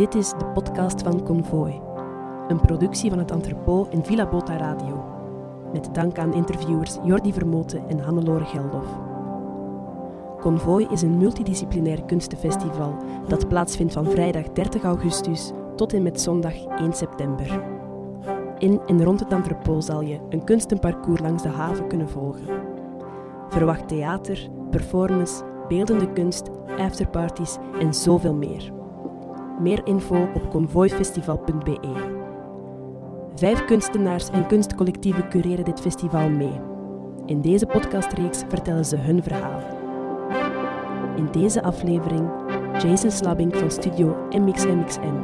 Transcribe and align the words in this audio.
Dit 0.00 0.14
is 0.14 0.28
de 0.28 0.46
podcast 0.54 1.02
van 1.02 1.22
Convoy, 1.22 1.80
een 2.48 2.60
productie 2.60 3.10
van 3.10 3.18
het 3.18 3.30
Entrepot 3.30 3.88
en 3.88 4.04
Villa 4.04 4.28
Bota 4.28 4.56
Radio. 4.56 5.04
Met 5.72 5.94
dank 5.94 6.18
aan 6.18 6.34
interviewers 6.34 6.98
Jordi 7.04 7.32
Vermoten 7.32 7.88
en 7.88 7.98
Hannelore 7.98 8.44
Geldof. 8.44 8.86
Convoy 10.40 10.86
is 10.90 11.02
een 11.02 11.18
multidisciplinair 11.18 12.04
kunstenfestival 12.04 12.96
dat 13.28 13.48
plaatsvindt 13.48 13.92
van 13.92 14.06
vrijdag 14.06 14.52
30 14.52 14.82
augustus 14.82 15.50
tot 15.76 15.92
en 15.92 16.02
met 16.02 16.20
zondag 16.20 16.66
1 16.66 16.92
september. 16.92 17.62
In 18.58 18.80
en 18.86 19.04
rond 19.04 19.20
het 19.20 19.32
Entrepot 19.32 19.84
zal 19.84 20.00
je 20.00 20.20
een 20.28 20.44
kunstenparcours 20.44 21.20
langs 21.20 21.42
de 21.42 21.48
haven 21.48 21.88
kunnen 21.88 22.08
volgen. 22.08 22.46
Verwacht 23.48 23.88
theater, 23.88 24.48
performance, 24.70 25.44
beeldende 25.68 26.12
kunst, 26.12 26.50
afterparties 26.78 27.56
en 27.80 27.94
zoveel 27.94 28.34
meer. 28.34 28.78
Meer 29.60 29.86
info 29.86 30.30
op 30.34 30.50
convoyfestival.be. 30.50 32.18
Vijf 33.34 33.64
kunstenaars 33.64 34.28
en 34.28 34.46
kunstcollectieven 34.46 35.28
cureren 35.28 35.64
dit 35.64 35.80
festival 35.80 36.30
mee. 36.30 36.60
In 37.26 37.40
deze 37.40 37.66
podcastreeks 37.66 38.42
vertellen 38.48 38.84
ze 38.84 38.96
hun 38.96 39.22
verhaal. 39.22 39.78
In 41.16 41.28
deze 41.32 41.62
aflevering 41.62 42.30
Jason 42.82 43.10
Slabbing 43.10 43.56
van 43.56 43.70
studio 43.70 44.28
MXMXM. 44.30 45.14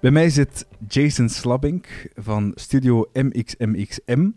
Bij 0.00 0.10
mij 0.10 0.28
zit 0.28 0.66
Jason 0.88 1.28
Slabbing 1.28 2.10
van 2.14 2.52
studio 2.54 3.04
MXMXM. 3.12 4.30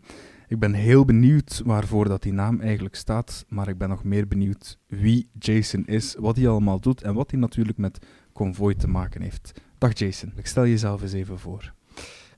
Ik 0.49 0.59
ben 0.59 0.73
heel 0.73 1.05
benieuwd 1.05 1.62
waarvoor 1.66 2.08
dat 2.08 2.23
die 2.23 2.34
naam 2.34 2.59
eigenlijk 2.62 2.96
staat, 2.96 3.46
maar 3.48 3.68
ik 3.68 3.77
ben 3.77 3.90
nog 3.90 4.04
meer 4.04 4.27
benieuwd 4.27 4.77
wie 4.87 5.29
Jason 5.40 5.85
is, 5.85 6.15
wat 6.20 6.35
hij 6.35 6.48
allemaal 6.48 6.79
doet 6.79 7.01
en 7.01 7.13
wat 7.13 7.32
hij 7.32 7.40
natuurlijk 7.40 7.77
met 7.77 8.05
Convoy 8.34 8.76
te 8.76 8.88
maken 8.88 9.21
heeft. 9.21 9.62
Dag 9.77 9.98
Jason, 9.98 10.34
ik 10.35 10.46
stel 10.46 10.68
jezelf 10.68 11.01
eens 11.01 11.13
even 11.13 11.40
voor. 11.40 11.73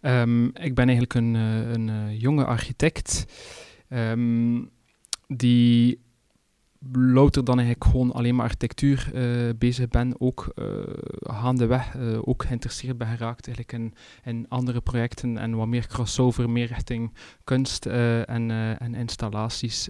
Um, 0.02 0.46
ik 0.46 0.76
ben 0.76 0.86
eigenlijk 0.88 1.14
een, 1.14 1.36
uh, 1.36 1.72
een 1.72 1.88
uh, 1.88 2.22
jonge 2.22 2.46
architect 2.46 3.26
um, 3.90 4.70
die 5.28 6.00
louter 6.92 7.44
dan 7.44 7.60
eigenlijk 7.60 7.92
gewoon 7.92 8.12
alleen 8.12 8.36
maar 8.36 8.46
architectuur 8.46 9.12
uh, 9.14 9.50
bezig 9.58 9.88
ben, 9.88 10.22
ook 10.22 10.52
uh, 10.56 10.66
gaandeweg 11.20 11.96
uh, 11.96 12.20
ook 12.22 12.44
geïnteresseerd 12.44 12.98
ben 12.98 13.08
geraakt 13.08 13.48
eigenlijk 13.48 13.78
in, 13.78 13.94
in 14.24 14.46
andere 14.50 14.82
projecten 14.82 15.38
en 15.38 15.56
wat 15.56 15.68
meer 15.68 15.88
crossover, 15.88 16.50
meer 16.50 16.68
richting 16.68 17.14
kunst 17.44 17.86
en, 17.86 18.52
en 18.80 18.96
installaties 18.96 19.90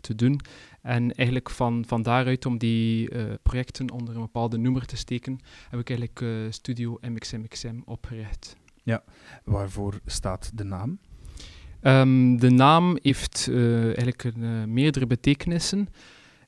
te 0.00 0.14
doen. 0.14 0.40
En 0.82 1.14
eigenlijk 1.14 1.50
van, 1.50 1.84
van 1.86 2.02
daaruit 2.02 2.46
om 2.46 2.58
die 2.58 3.08
projecten 3.42 3.90
onder 3.90 4.14
een 4.14 4.20
bepaalde 4.20 4.56
noemer 4.56 4.86
te 4.86 4.96
steken, 4.96 5.38
heb 5.68 5.80
ik 5.80 5.88
eigenlijk 5.90 6.52
Studio 6.54 6.98
MXMXM 7.00 7.80
opgericht. 7.84 8.56
Ja, 8.82 9.04
waarvoor 9.44 10.00
staat 10.06 10.50
de 10.54 10.64
naam? 10.64 10.98
Um, 11.82 12.38
de 12.38 12.50
naam 12.50 12.98
heeft 13.02 13.48
eigenlijk 13.50 14.24
een, 14.24 14.72
meerdere 14.72 15.06
betekenissen 15.06 15.88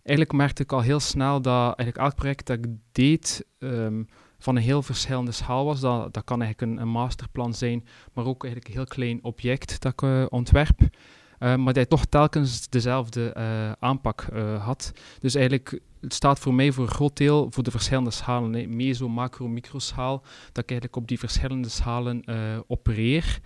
eigenlijk 0.09 0.33
merkte 0.33 0.63
ik 0.63 0.73
al 0.73 0.81
heel 0.81 1.01
snel 1.01 1.41
dat 1.41 1.65
eigenlijk 1.77 1.97
elk 1.97 2.15
project 2.15 2.47
dat 2.47 2.59
ik 2.59 2.67
deed 2.93 3.45
um, 3.59 4.07
van 4.39 4.57
een 4.57 4.63
heel 4.63 4.83
verschillende 4.83 5.33
schaal 5.33 5.65
was. 5.65 5.81
Dat, 5.81 6.15
dat 6.15 6.25
kan 6.25 6.43
eigenlijk 6.43 6.81
een, 6.81 6.89
masterplan 6.89 7.55
zijn, 7.55 7.85
maar 8.13 8.25
ook 8.25 8.45
eigenlijk 8.45 8.75
een 8.75 8.81
heel 8.81 8.91
klein 8.95 9.25
object 9.25 9.81
dat 9.81 9.93
ik 9.93 10.03
uh, 10.03 10.27
ontwerp. 10.29 10.81
Uh, 10.81 11.55
maar 11.55 11.73
dat 11.73 11.89
toch 11.89 12.05
telkens 12.05 12.69
dezelfde 12.69 13.35
uh, 13.37 13.73
aanpak 13.79 14.29
had. 14.59 14.93
Dus 15.19 15.35
eigenlijk 15.35 15.81
het 16.01 16.15
staat 16.15 16.39
voor 16.39 16.55
mij 16.55 16.73
voor 16.73 16.85
een 16.85 16.91
groot 16.91 17.17
deel 17.17 17.47
voor 17.51 17.63
de 17.63 17.71
verschillende 17.71 18.11
schalen. 18.11 18.53
Hè. 18.53 18.67
Meso, 18.67 19.09
macro, 19.09 19.49
microschaal. 19.49 20.23
Dat 20.53 20.63
ik 20.63 20.71
eigenlijk 20.71 20.97
op 20.97 21.09
die 21.09 21.19
verschillende 21.19 21.69
schalen 21.69 22.25
opereer 22.67 23.41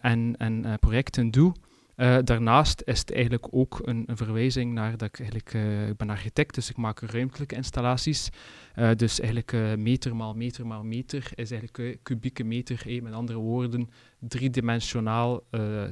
en, 0.00 0.36
en 0.36 0.78
projecten 0.80 1.30
doe. 1.30 1.52
Uh, 1.96 2.18
daarnaast 2.24 2.82
is 2.84 2.98
het 2.98 3.12
eigenlijk 3.12 3.46
ook 3.50 3.80
een, 3.84 4.08
verwijzing 4.12 4.72
naar 4.72 4.96
dat 4.96 5.08
ik 5.08 5.18
eigenlijk, 5.18 5.54
uh, 5.54 5.88
ik 5.88 5.96
ben 5.96 6.10
architect, 6.10 6.54
dus 6.54 6.70
ik 6.70 6.76
maak 6.76 7.00
ruimtelijke 7.00 7.54
installaties. 7.54 8.30
Uh, 8.76 8.90
dus 8.96 9.20
eigenlijk 9.20 9.76
meter 9.78 10.16
maal 10.16 10.34
meter 10.34 10.66
maal 10.66 10.84
meter 10.84 11.30
is 11.34 11.50
eigenlijk 11.50 11.98
kubieke 12.02 12.44
meter, 12.44 13.02
met 13.02 13.12
andere 13.12 13.38
woorden, 13.38 13.90
driedimensionaal, 14.28 15.42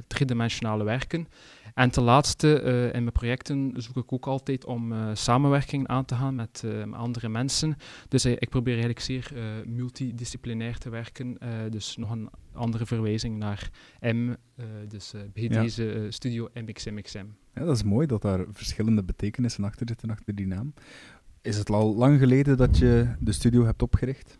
driedimensionale 0.07 0.83
werken. 0.83 1.27
En 1.73 1.89
ten 1.89 2.03
laatste, 2.03 2.61
uh, 2.63 2.85
in 2.85 2.91
mijn 2.91 3.11
projecten 3.11 3.73
zoek 3.75 3.97
ik 3.97 4.13
ook 4.13 4.27
altijd 4.27 4.65
om 4.65 4.91
uh, 4.91 5.09
samenwerking 5.13 5.87
aan 5.87 6.05
te 6.05 6.15
gaan 6.15 6.35
met, 6.35 6.61
uh, 6.65 6.83
met 6.83 6.99
andere 6.99 7.29
mensen. 7.29 7.75
Dus 8.07 8.25
ik 8.25 8.49
probeer 8.49 8.73
eigenlijk 8.73 9.03
zeer 9.03 9.31
multidisciplinair 9.65 10.77
te 10.77 10.89
werken. 10.89 11.37
dus 11.69 11.97
nog 11.97 12.11
een 12.11 12.29
andere 12.53 12.85
verwijzing 12.85 13.37
naar 13.37 13.69
M, 13.99 14.33
dus 14.87 15.13
bij 15.33 15.43
ja. 15.43 15.61
deze 15.61 16.05
studio 16.09 16.49
MXMXM. 16.53 17.25
Ja, 17.53 17.65
dat 17.65 17.75
is 17.75 17.83
mooi 17.83 18.07
dat 18.07 18.21
daar 18.21 18.45
verschillende 18.51 19.03
betekenissen 19.03 19.63
achter 19.63 19.87
zitten, 19.87 20.09
achter 20.09 20.35
die 20.35 20.47
naam. 20.47 20.73
Is 21.41 21.57
het 21.57 21.69
al 21.69 21.95
lang 21.95 22.19
geleden 22.19 22.57
dat 22.57 22.77
je 22.77 23.15
de 23.19 23.31
studio 23.31 23.65
hebt 23.65 23.81
opgericht? 23.81 24.37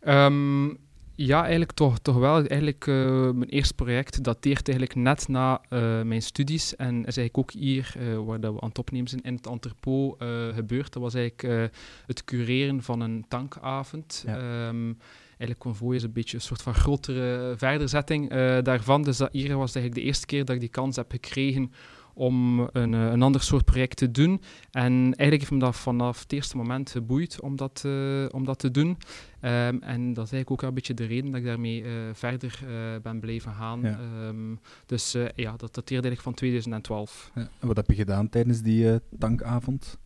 Um, 0.00 0.78
ja, 1.16 1.40
eigenlijk 1.40 1.72
toch, 1.72 1.98
toch 1.98 2.16
wel. 2.16 2.34
Eigenlijk, 2.34 2.86
uh, 2.86 3.30
mijn 3.30 3.50
eerste 3.50 3.74
project 3.74 4.24
dateert 4.24 4.68
eigenlijk 4.68 4.98
net 4.98 5.28
na 5.28 5.60
uh, 5.70 6.02
mijn 6.02 6.22
studies 6.22 6.76
en 6.76 6.94
is 6.94 7.16
eigenlijk 7.16 7.38
ook 7.38 7.52
hier, 7.52 7.94
uh, 7.98 8.18
waar 8.18 8.40
dat 8.40 8.52
we 8.52 8.60
aan 8.60 8.68
het 8.68 8.78
opnemen 8.78 9.08
zijn, 9.08 9.22
in 9.22 9.34
het 9.34 9.46
entrepot 9.46 10.16
gebeurd. 10.54 10.92
Dat 10.92 11.02
was 11.02 11.14
eigenlijk 11.14 11.70
het 12.06 12.24
cureren 12.24 12.82
van 12.82 13.00
een 13.00 13.24
tankavond. 13.28 14.24
Ja. 14.26 14.68
Um, 14.68 14.98
eigenlijk 15.28 15.58
Convoy 15.58 15.94
is 15.94 16.02
een 16.02 16.12
beetje 16.12 16.36
een 16.36 16.42
soort 16.42 16.62
van 16.62 16.74
grotere 16.74 17.54
verderzetting 17.56 18.30
daarvan. 18.62 19.02
Dus 19.02 19.16
dat 19.16 19.32
hier 19.32 19.56
was 19.56 19.74
eigenlijk 19.74 19.94
de 19.94 20.02
eerste 20.02 20.26
keer 20.26 20.44
dat 20.44 20.54
ik 20.54 20.60
die 20.60 20.70
kans 20.70 20.96
heb 20.96 21.10
gekregen 21.10 21.72
om 22.16 22.68
een, 22.72 22.92
een 22.92 23.22
ander 23.22 23.42
soort 23.42 23.64
project 23.64 23.96
te 23.96 24.10
doen. 24.10 24.40
En 24.70 24.92
eigenlijk 24.92 25.40
heeft 25.40 25.50
me 25.50 25.58
dat 25.58 25.76
vanaf 25.76 26.20
het 26.20 26.32
eerste 26.32 26.56
moment 26.56 26.90
geboeid 26.90 27.40
om 27.40 27.56
dat, 27.56 27.82
uh, 27.86 28.26
om 28.30 28.44
dat 28.44 28.58
te 28.58 28.70
doen. 28.70 28.88
Um, 28.88 29.82
en 29.82 30.14
dat 30.14 30.24
is 30.24 30.32
eigenlijk 30.32 30.50
ook 30.50 30.62
een 30.62 30.74
beetje 30.74 30.94
de 30.94 31.04
reden 31.04 31.30
dat 31.30 31.40
ik 31.40 31.46
daarmee 31.46 31.82
uh, 31.82 31.90
verder 32.12 32.60
uh, 32.64 33.00
ben 33.02 33.20
blijven 33.20 33.52
gaan. 33.52 33.80
Ja. 33.80 33.98
Um, 34.26 34.60
dus 34.86 35.12
ja, 35.34 35.50
dat 35.56 35.74
dateert 35.74 36.04
eigenlijk 36.04 36.22
van 36.22 36.34
2012. 36.34 37.30
Ja. 37.34 37.48
En 37.60 37.66
wat 37.66 37.76
heb 37.76 37.88
je 37.88 37.94
gedaan 37.94 38.28
tijdens 38.28 38.62
die 38.62 39.00
tankavond? 39.18 39.98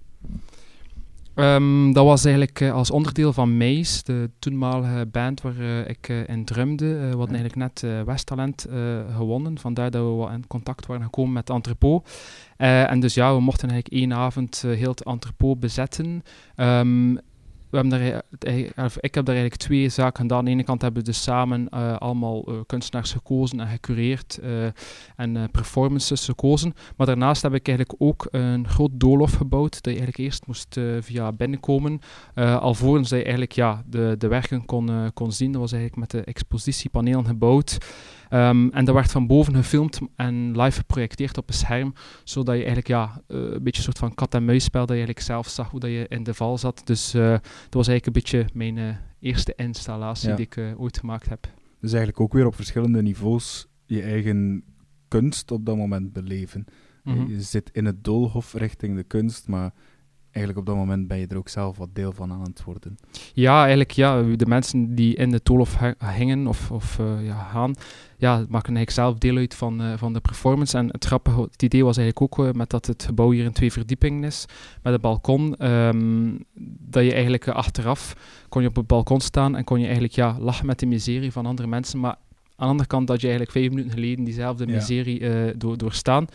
Um, 1.41 1.93
dat 1.93 2.05
was 2.05 2.25
eigenlijk 2.25 2.61
uh, 2.61 2.73
als 2.73 2.91
onderdeel 2.91 3.33
van 3.33 3.57
Maze, 3.57 4.03
de 4.05 4.31
toenmalige 4.39 5.07
band 5.07 5.41
waar 5.41 5.57
uh, 5.57 5.89
ik 5.89 6.09
uh, 6.09 6.29
in 6.29 6.45
drumde. 6.45 6.85
we 6.85 7.17
hadden 7.17 7.37
eigenlijk 7.37 7.57
net 7.57 8.07
Westtalent 8.07 8.67
gewonnen, 9.17 9.59
vandaar 9.59 9.91
dat 9.91 10.03
we 10.03 10.09
wat 10.09 10.31
in 10.31 10.47
contact 10.47 10.87
waren 10.87 11.03
gekomen 11.05 11.33
met 11.33 11.51
Entrepot. 11.51 12.09
en 12.57 13.01
dus 13.01 13.15
ja, 13.15 13.35
we 13.35 13.41
mochten 13.41 13.71
eigenlijk 13.71 14.03
één 14.03 14.15
avond 14.15 14.63
heel 14.67 14.91
het 14.91 15.07
bezetten. 15.59 16.23
Um, 16.57 17.19
we 17.71 17.77
hebben 17.77 17.99
daar, 17.99 18.23
ik 19.01 19.15
heb 19.15 19.25
daar 19.25 19.35
eigenlijk 19.35 19.57
twee 19.57 19.89
zaken 19.89 20.23
gedaan. 20.23 20.39
Aan 20.39 20.45
de 20.45 20.51
ene 20.51 20.63
kant 20.63 20.83
hebben 20.83 21.01
we 21.01 21.09
dus 21.09 21.23
samen 21.23 21.69
uh, 21.75 21.97
allemaal 21.97 22.53
uh, 22.53 22.61
kunstenaars 22.67 23.13
gekozen 23.13 23.61
en 23.61 23.67
gecureerd 23.67 24.41
en 25.17 25.51
performances 25.51 26.25
gekozen. 26.25 26.75
Maar 26.97 27.07
daarnaast 27.07 27.43
heb 27.43 27.55
ik 27.55 27.69
eigenlijk 27.69 28.03
ook 28.03 28.29
een 28.31 28.69
groot 28.69 28.91
doolhof 28.93 29.33
gebouwd, 29.33 29.73
dat 29.73 29.85
je 29.85 29.91
eigenlijk 30.01 30.19
eerst 30.19 30.47
moest 30.47 30.81
via 31.01 31.33
binnenkomen, 31.33 32.01
alvorens 32.35 33.09
dat 33.09 33.19
je 33.19 33.25
eigenlijk 33.25 33.53
ja, 33.53 33.83
de, 33.87 34.15
de 34.19 34.29
werken 34.29 34.65
kon, 34.65 35.11
kon 35.15 35.33
zien. 35.33 35.53
Dat 35.53 35.61
was 35.61 35.73
eigenlijk 35.73 36.01
met 36.01 36.11
de 36.11 36.31
expositiepanelen 36.31 37.27
gebouwd. 37.27 37.79
Um, 38.33 38.71
en 38.71 38.85
dat 38.85 38.95
werd 38.95 39.11
van 39.11 39.27
boven 39.27 39.55
gefilmd 39.55 40.01
en 40.17 40.61
live 40.61 40.79
geprojecteerd 40.79 41.39
op 41.39 41.49
een 41.49 41.55
scherm, 41.55 41.93
zodat 42.25 42.55
je 42.55 42.65
eigenlijk 42.65 42.89
ja, 42.89 43.23
uh, 43.29 43.39
een 43.39 43.63
beetje 43.63 43.79
een 43.79 43.85
soort 43.85 43.99
van 43.99 44.15
kat-en-muisspel, 44.15 44.81
dat 44.81 44.89
je 44.89 44.95
eigenlijk 44.95 45.27
zelf 45.27 45.49
zag 45.49 45.71
hoe 45.71 45.81
dat 45.81 45.91
je 45.91 46.07
in 46.09 46.23
de 46.23 46.35
val 46.35 46.59
zat. 46.59 46.83
Dus 46.85 47.15
uh, 47.15 47.31
dat 47.31 47.75
was 47.75 47.89
eigenlijk 47.89 48.07
een 48.07 48.13
beetje 48.13 48.49
mijn 48.53 48.77
uh, 48.77 48.97
eerste 49.21 49.53
installatie 49.57 50.29
ja. 50.29 50.37
die 50.37 50.47
ik 50.47 50.75
ooit 50.77 50.99
gemaakt 50.99 51.29
heb. 51.29 51.43
Dus 51.81 51.93
eigenlijk 51.93 52.21
ook 52.21 52.33
weer 52.33 52.47
op 52.47 52.55
verschillende 52.55 53.03
niveaus 53.03 53.67
je 53.87 54.03
eigen 54.03 54.65
kunst 55.09 55.51
op 55.51 55.67
dat 55.67 55.77
moment 55.77 56.13
beleven. 56.13 56.65
Mm 57.05 57.15
-hmm. 57.15 57.29
Je 57.29 57.41
zit 57.41 57.71
in 57.73 57.85
het 57.85 58.05
doolhof 58.05 58.55
richting 58.55 58.97
de 58.97 59.05
kunst, 59.05 59.49
maar 59.49 59.73
eigenlijk 60.33 60.59
op 60.59 60.67
dat 60.67 60.77
moment 60.77 61.09
ben 61.09 61.19
je 61.19 61.27
er 61.27 61.37
ook 61.37 61.49
zelf 61.49 61.77
wat 61.77 61.89
deel 61.93 62.13
van 62.13 62.33
aan 62.33 62.43
het 62.43 62.63
worden. 62.65 62.99
Ja, 63.33 63.59
eigenlijk 63.61 63.91
ja. 63.91 64.23
De 64.23 64.47
mensen 64.47 64.95
die 64.95 65.15
in 65.15 65.31
de 65.31 65.43
toolhof 65.43 65.79
hingen 66.17 66.47
of, 66.47 66.71
of 66.71 66.99
uh, 66.99 67.27
ja, 67.27 67.35
gaan, 67.35 67.75
ja, 68.17 68.37
maken 68.37 68.77
eigenlijk 68.77 68.91
zelf 68.91 69.19
deel 69.19 69.37
uit 69.37 69.55
van, 69.55 69.83
uh, 69.83 69.93
van 69.97 70.13
de 70.13 70.21
performance. 70.21 70.79
En 70.79 70.87
het 70.87 71.05
grappige, 71.05 71.41
het 71.41 71.63
idee 71.63 71.85
was 71.85 71.97
eigenlijk 71.97 72.39
ook 72.39 72.47
uh, 72.47 72.53
met 72.53 72.71
dat 72.71 72.87
het 72.87 73.05
gebouw 73.05 73.31
hier 73.31 73.45
in 73.45 73.53
twee 73.53 73.73
verdiepingen 73.73 74.25
is, 74.25 74.47
met 74.83 74.95
een 74.95 75.01
balkon, 75.01 75.67
um, 75.67 76.45
dat 76.79 77.05
je 77.05 77.13
eigenlijk 77.13 77.49
achteraf 77.49 78.17
kon 78.49 78.63
je 78.63 78.69
op 78.69 78.77
het 78.77 78.87
balkon 78.87 79.21
staan 79.21 79.57
en 79.57 79.65
kon 79.65 79.79
je 79.79 79.85
eigenlijk 79.85 80.15
ja, 80.15 80.37
lachen 80.39 80.67
met 80.67 80.79
de 80.79 80.87
miserie 80.87 81.33
van 81.33 81.47
andere 81.47 81.69
mensen, 81.69 82.01
maar 82.01 82.17
de 82.61 82.71
andere 82.71 82.89
kant 82.89 83.07
dat 83.07 83.21
je 83.21 83.29
eigenlijk 83.29 83.57
vijf 83.59 83.71
minuten 83.71 83.93
geleden 83.93 84.25
diezelfde 84.25 84.67
Ja. 84.67 84.73
miserie 84.75 85.21
eh, 85.21 85.55
door, 85.57 85.79
doorstaan. 85.79 86.27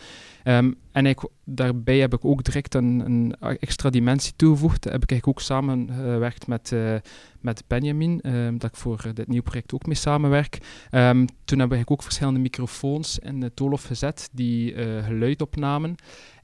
Ehm, 0.42 0.72
en 0.92 1.06
ik, 1.06 1.18
daarbij 1.44 1.98
heb 1.98 2.14
ik 2.14 2.24
ook 2.24 2.44
direct 2.44 2.74
een, 2.74 3.00
een 3.00 3.34
extra 3.40 3.90
dimensie 3.90 4.32
toegevoegd. 4.36 4.84
Heb 4.84 5.02
ik 5.02 5.10
eigenlijk 5.10 5.38
ook 5.38 5.44
samengewerkt 5.44 6.46
met, 6.46 6.72
eh, 6.72 6.94
met 7.40 7.64
Benjamin, 7.66 8.20
ehm, 8.20 8.58
dat 8.58 8.70
ik 8.70 8.76
voor 8.76 9.10
dit 9.14 9.28
nieuwe 9.28 9.44
project 9.44 9.74
ook 9.74 9.86
mee 9.86 9.94
samenwerk. 9.96 10.58
Ehm, 10.90 11.16
toen 11.44 11.58
we 11.58 11.62
eigenlijk 11.62 11.90
ook 11.90 12.02
verschillende 12.02 12.40
microfoons 12.40 13.18
in 13.18 13.40
de 13.40 13.50
doolhof 13.54 13.84
gezet 13.84 14.28
die 14.32 14.74
eh, 14.74 15.04
geluid 15.04 15.42
opnamen. 15.42 15.94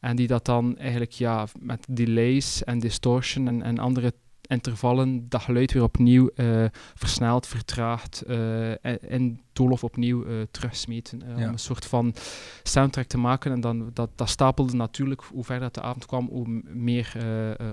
En 0.00 0.16
die 0.16 0.26
dat 0.26 0.44
dan 0.44 0.78
eigenlijk 0.78 1.10
ja, 1.10 1.46
met 1.58 1.86
delays 1.90 2.64
en 2.64 2.78
distortion 2.78 3.48
en, 3.48 3.62
en 3.62 3.78
andere 3.78 4.12
intervallen 4.46 5.28
dat 5.28 5.42
geluid 5.42 5.72
weer 5.72 5.82
opnieuw 5.82 6.30
eh, 6.34 6.64
versneld, 6.94 7.46
vertraagd 7.46 8.22
eh, 8.22 8.70
en, 8.70 9.00
en 9.08 9.40
doolhof 9.52 9.84
opnieuw 9.84 10.24
eh, 10.24 10.34
terugsmeten. 10.50 11.22
Ja. 11.26 11.34
Om 11.34 11.42
een 11.42 11.58
soort 11.58 11.84
van 11.84 12.14
soundtrack 12.62 13.06
te 13.06 13.18
maken. 13.18 13.52
En 13.52 13.60
dan, 13.60 13.90
dat, 13.92 14.10
dat 14.14 14.28
stapelde 14.28 14.74
natuurlijk, 14.76 15.22
hoe 15.22 15.44
verder 15.44 15.64
dat 15.64 15.74
de 15.74 15.82
avond 15.82 16.06
kwam, 16.06 16.28
hoe 16.28 16.62
meer 16.64 17.16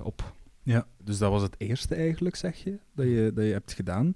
op. 0.03 0.33
Ja, 0.63 0.87
dus 0.97 1.17
dat 1.17 1.31
was 1.31 1.41
het 1.41 1.55
eerste 1.57 1.95
eigenlijk, 1.95 2.35
zeg 2.35 2.63
je, 2.63 2.77
dat 2.95 3.05
je, 3.05 3.31
dat 3.35 3.45
je 3.45 3.51
hebt 3.51 3.73
gedaan. 3.73 4.13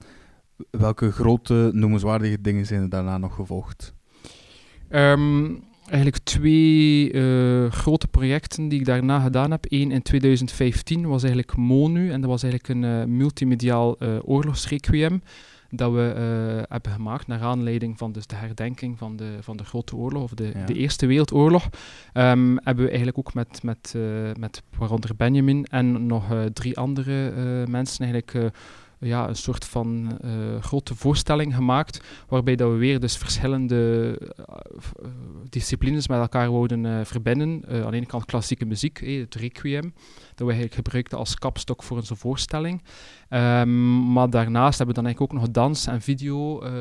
Welke 0.69 1.11
grote, 1.11 1.69
noemenswaardige 1.73 2.41
dingen 2.41 2.65
zijn 2.65 2.81
er 2.81 2.89
daarna 2.89 3.17
nog 3.17 3.35
gevolgd? 3.35 3.93
Ehm, 4.89 5.55
eigenlijk 5.85 6.23
twee 6.23 7.11
eh, 7.11 7.71
grote 7.71 8.07
projecten 8.07 8.67
die 8.67 8.79
ik 8.79 8.85
daarna 8.85 9.19
gedaan 9.19 9.51
heb. 9.51 9.65
Eén 9.69 9.91
in 9.91 10.01
2015 10.01 11.07
was 11.07 11.23
eigenlijk 11.23 11.57
MONU 11.57 12.11
en 12.11 12.21
dat 12.21 12.29
was 12.29 12.43
eigenlijk 12.43 12.73
een 12.73 13.01
eh, 13.01 13.05
multimediaal 13.05 13.97
eh, 13.97 14.09
oorlogsrequiem 14.23 15.21
dat 15.69 15.91
we 15.91 15.99
hebben 16.69 16.91
gemaakt 16.91 17.27
naar 17.27 17.41
aanleiding 17.41 17.97
van 17.97 18.11
dus 18.11 18.27
de 18.27 18.35
herdenking 18.35 18.97
van 18.97 19.15
de, 19.15 19.37
van 19.41 19.57
de 19.57 19.63
Grote 19.63 19.95
Oorlog, 19.95 20.23
of 20.23 20.33
de, 20.33 20.51
Ja. 20.53 20.65
de 20.65 20.73
Eerste 20.73 21.05
Wereldoorlog. 21.05 21.69
Ehm, 22.13 22.55
hebben 22.55 22.83
we 22.83 22.87
eigenlijk 22.87 23.17
ook 23.17 23.33
met, 23.33 23.63
met, 23.63 23.95
met 24.39 24.63
waaronder 24.77 25.15
Benjamin 25.15 25.65
en 25.65 26.05
nog 26.05 26.23
drie 26.53 26.77
andere 26.77 27.31
mensen 27.67 28.03
eigenlijk 28.05 28.53
ja, 29.03 29.27
een 29.27 29.35
soort 29.35 29.65
van 29.65 30.17
eh, 30.21 30.31
grote 30.61 30.95
voorstelling 30.95 31.55
gemaakt, 31.55 32.01
waarbij 32.27 32.55
dat 32.55 32.71
we 32.71 32.77
weer 32.77 32.99
dus 32.99 33.17
verschillende 33.17 34.17
eh, 34.19 34.45
eh, 34.45 35.09
disciplines 35.49 36.07
met 36.07 36.19
elkaar 36.19 36.51
wouden 36.51 36.85
eh, 36.85 37.05
verbinden. 37.05 37.63
Aan 37.67 37.91
de 37.91 37.97
ene 37.97 38.05
kant 38.05 38.25
klassieke 38.25 38.65
muziek, 38.65 38.99
het 39.05 39.35
requiem, 39.35 39.93
we 40.37 40.43
eigenlijk 40.43 40.73
gebruikten 40.73 41.17
als 41.17 41.35
kapstok 41.35 41.83
voor 41.83 41.97
onze 41.97 42.15
voorstelling. 42.15 42.81
Ehm, 43.33 44.11
maar 44.11 44.29
daarnaast 44.29 44.77
hebben 44.77 44.95
we 44.95 45.01
dan 45.01 45.05
eigenlijk 45.05 45.33
ook 45.33 45.39
nog 45.39 45.51
dans 45.51 45.87
en 45.87 46.01
video 46.01 46.61
eh, 46.61 46.71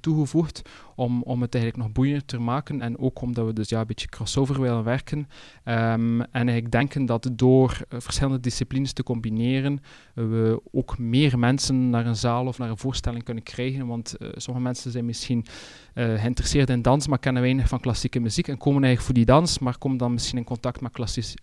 toegevoegd 0.00 0.62
om, 0.94 1.22
om 1.22 1.42
het 1.42 1.54
eigenlijk 1.54 1.84
nog 1.84 1.92
boeiender 1.92 2.24
te 2.24 2.38
maken 2.38 2.80
en 2.80 2.98
ook 2.98 3.20
omdat 3.20 3.46
we 3.46 3.52
dus 3.52 3.68
ja, 3.68 3.80
een 3.80 3.86
beetje 3.86 4.08
crossover 4.08 4.60
willen 4.60 4.84
werken. 4.84 5.28
Ehm, 5.64 6.20
en 6.20 6.48
ik 6.48 6.70
denken 6.70 7.06
dat 7.06 7.30
door 7.32 7.84
eh, 7.88 8.00
verschillende 8.00 8.40
disciplines 8.40 8.92
te 8.92 9.02
combineren, 9.02 9.80
eh, 10.14 10.24
we 10.24 10.62
ook 10.72 10.98
meer 10.98 11.38
mensen 11.38 11.90
naar 11.90 12.06
een 12.06 12.16
zaal 12.16 12.46
of 12.46 12.58
naar 12.58 12.70
een 12.70 12.78
voorstelling 12.78 13.24
kunnen 13.24 13.42
krijgen. 13.42 13.86
Want 13.86 14.16
sommige 14.34 14.64
mensen 14.64 14.90
zijn 14.90 15.04
misschien 15.04 15.46
geïnteresseerd 15.94 16.70
in 16.70 16.82
dans, 16.82 17.08
maar 17.08 17.18
kennen 17.18 17.42
weinig 17.42 17.68
van 17.68 17.80
klassieke 17.80 18.20
muziek 18.20 18.48
en 18.48 18.58
komen 18.58 18.84
eigenlijk 18.84 19.04
voor 19.04 19.14
die 19.14 19.34
dans, 19.34 19.58
maar 19.58 19.78
komen 19.78 19.98
dan 19.98 20.12
misschien 20.12 20.38
in 20.38 20.44
contact 20.44 20.80
met 20.80 20.92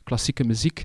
klassieke 0.03 0.44
muziek. 0.44 0.83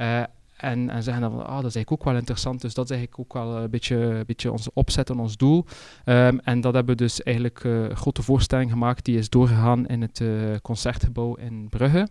Eh, 0.00 0.22
en, 0.56 0.90
en 0.90 1.02
zeggen 1.02 1.22
dan 1.22 1.32
van, 1.32 1.46
ah, 1.46 1.56
dat 1.56 1.64
is 1.64 1.74
eigenlijk 1.74 1.92
ook 1.92 2.04
wel 2.04 2.16
interessant. 2.16 2.60
Dus 2.60 2.74
dat 2.74 2.84
is 2.84 2.96
eigenlijk 2.96 3.20
ook 3.20 3.32
wel 3.32 3.56
een 3.56 3.70
beetje, 3.70 4.22
beetje 4.26 4.52
onze 4.52 4.70
opzet 4.74 5.10
en 5.10 5.18
ons 5.18 5.36
doel. 5.36 5.64
Ehm, 6.04 6.38
en 6.44 6.60
dat 6.60 6.74
hebben 6.74 6.96
we 6.96 7.02
dus 7.02 7.22
eigenlijk 7.22 7.64
eh, 7.64 7.82
een 7.82 7.96
grote 7.96 8.22
voorstelling 8.22 8.70
gemaakt. 8.70 9.04
Die 9.04 9.18
is 9.18 9.28
doorgegaan 9.28 9.86
in 9.86 10.02
het 10.02 10.20
eh, 10.20 10.28
Concertgebouw 10.62 11.34
in 11.34 11.68
Brugge. 11.68 12.08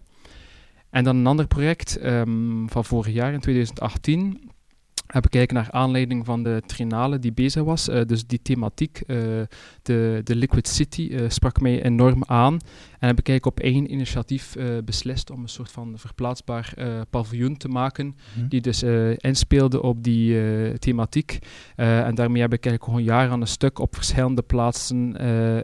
En 0.90 1.04
dan 1.04 1.16
een 1.16 1.28
ander 1.28 1.48
project 1.48 1.98
ehm, 1.98 2.68
van 2.68 2.86
vorig 2.86 3.14
jaar, 3.14 3.34
in 3.34 3.40
2018 3.40 4.52
heb 5.14 5.26
ik 5.26 5.36
eigenlijk 5.36 5.52
naar 5.52 5.82
aanleiding 5.82 6.26
van 6.26 6.44
de 6.44 6.62
trinale 6.66 7.20
die 7.20 7.34
bezig 7.34 7.64
was, 7.64 7.88
eh, 7.88 8.02
dus 8.06 8.28
die 8.28 8.42
thematiek, 8.42 9.02
eh, 9.08 9.18
de, 9.82 10.22
de 10.24 10.36
Liquid 10.36 10.68
City, 10.68 11.10
eh, 11.12 11.30
sprak 11.30 11.62
mij 11.62 11.84
enorm 11.84 12.24
aan. 12.26 12.54
En 13.00 13.08
heb 13.08 13.20
ik 13.20 13.28
eigenlijk 13.28 13.46
op 13.46 13.60
eigen 13.60 13.92
initiatief 13.92 14.56
beslist 14.86 15.32
om 15.32 15.42
een 15.42 15.50
soort 15.50 15.72
van 15.72 15.94
verplaatsbaar 15.98 16.74
paviljoen 17.10 17.58
te 17.58 17.68
maken, 17.68 18.16
die 18.50 18.62
dus 18.62 18.84
inspeelde 19.18 19.82
op 19.82 20.04
die 20.04 20.78
thematiek. 20.80 21.40
En 21.76 22.16
daarmee 22.16 22.42
heb 22.42 22.54
ik 22.54 22.66
eigenlijk 22.66 22.84
gewoon 22.84 23.04
jaren 23.04 23.32
aan 23.32 23.42
een 23.42 23.48
stuk 23.48 23.80
op 23.80 23.96
verschillende 23.96 24.42
plaatsen 24.42 25.16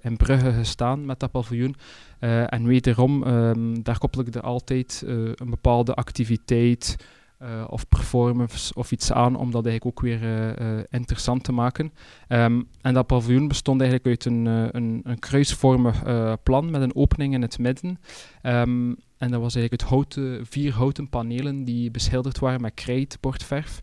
in 0.01 0.17
Brugge 0.17 0.53
gestaan 0.53 1.05
met 1.05 1.19
dat 1.19 1.31
paviljoen. 1.31 1.75
En 2.19 2.65
wederom, 2.65 3.23
ehm, 3.23 3.81
daar 3.81 3.97
koppel 3.97 4.21
ik 4.21 4.35
er 4.35 4.41
altijd 4.41 5.03
een 5.05 5.49
bepaalde 5.49 5.93
activiteit 5.93 6.95
eh, 7.37 7.63
of 7.69 7.87
performance 7.87 8.73
of 8.73 8.91
iets 8.91 9.11
aan, 9.11 9.35
om 9.35 9.51
dat 9.51 9.65
eigenlijk 9.65 9.97
ook 9.97 10.03
weer 10.03 10.21
eh, 10.23 10.77
eh, 10.77 10.83
interessant 10.89 11.43
te 11.43 11.51
maken. 11.51 11.93
Ehm, 12.27 12.61
en 12.81 12.93
dat 12.93 13.07
paviljoen 13.07 13.47
bestond 13.47 13.81
eigenlijk 13.81 14.09
uit 14.09 14.25
een, 14.25 14.45
een, 14.45 15.01
een 15.03 15.19
kruisvormig 15.19 16.03
plan 16.43 16.71
met 16.71 16.81
een 16.81 16.95
opening 16.95 17.33
in 17.33 17.41
het 17.41 17.59
midden. 17.59 17.99
Ehm, 18.41 18.93
en 19.17 19.31
dat 19.31 19.41
was 19.41 19.55
eigenlijk 19.55 19.91
het 19.91 20.19
vier 20.49 20.73
houten 20.73 21.09
panelen 21.09 21.63
die 21.63 21.91
beschilderd 21.91 22.39
waren 22.39 22.61
met 22.61 22.73
krijtbordverf. 22.73 23.81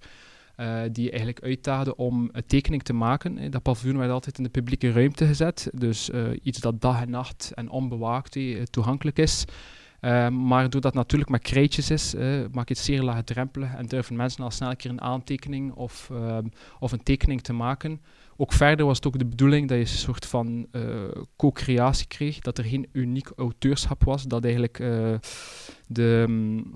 eh, 0.56 0.80
die 0.92 1.08
eigenlijk 1.10 1.42
uitdaagden 1.42 1.98
om 1.98 2.28
een 2.32 2.46
tekening 2.46 2.82
te 2.82 2.92
maken. 2.92 3.50
Dat 3.50 3.62
paviljoen 3.62 3.98
werd 3.98 4.10
altijd 4.10 4.38
in 4.38 4.44
de 4.44 4.50
publieke 4.50 4.92
ruimte 4.92 5.26
gezet. 5.26 5.70
Dus 5.74 6.10
iets 6.42 6.60
dat 6.60 6.80
dag 6.80 7.00
en 7.00 7.10
nacht 7.10 7.52
en 7.54 7.70
onbewaakt 7.70 8.38
toegankelijk 8.70 9.18
is. 9.18 9.44
Eh, 10.02 10.28
maar 10.28 10.62
doordat 10.62 10.84
het 10.84 10.94
natuurlijk 10.94 11.30
met 11.30 11.42
krijtjes 11.42 11.90
is, 11.90 12.14
maak 12.52 12.68
je 12.68 12.74
het 12.74 12.78
zeer 12.78 13.02
laagdrempelig 13.02 13.74
en 13.74 13.86
durven 13.86 14.16
mensen 14.16 14.44
al 14.44 14.50
snel 14.50 14.70
een 14.70 14.76
keer 14.76 14.90
een 14.90 15.00
aantekening 15.00 15.72
of, 15.72 16.10
ehm, 16.12 16.46
of 16.78 16.92
een 16.92 17.02
tekening 17.02 17.42
te 17.42 17.52
maken. 17.52 18.00
Ook 18.36 18.52
verder 18.52 18.86
was 18.86 18.96
het 18.96 19.06
ook 19.06 19.18
de 19.18 19.26
bedoeling 19.26 19.68
dat 19.68 19.76
je 19.76 19.82
een 19.82 19.88
soort 19.90 20.26
van 20.26 20.66
eh, 20.70 20.82
co-creatie 21.36 22.06
kreeg, 22.06 22.38
dat 22.38 22.58
er 22.58 22.64
geen 22.64 22.88
uniek 22.92 23.30
auteurschap 23.36 24.04
was, 24.04 24.22
dat 24.22 24.44
eigenlijk 24.44 24.78
eh, 24.78 25.14
de, 25.86 26.24
mm, 26.28 26.74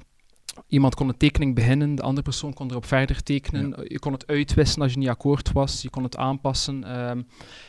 iemand 0.66 0.94
kon 0.94 1.08
een 1.08 1.16
tekening 1.16 1.54
beginnen, 1.54 1.94
de 1.94 2.02
andere 2.02 2.22
persoon 2.22 2.52
kon 2.52 2.70
erop 2.70 2.84
verder 2.84 3.22
tekenen, 3.22 3.74
je 3.84 3.98
kon 3.98 4.12
het 4.12 4.26
uitwisselen 4.26 4.82
als 4.84 4.92
je 4.92 4.98
niet 4.98 5.08
akkoord 5.08 5.52
was, 5.52 5.82
je 5.82 5.90
kon 5.90 6.02
het 6.02 6.16
aanpassen. 6.16 6.84
ehm, 6.84 7.22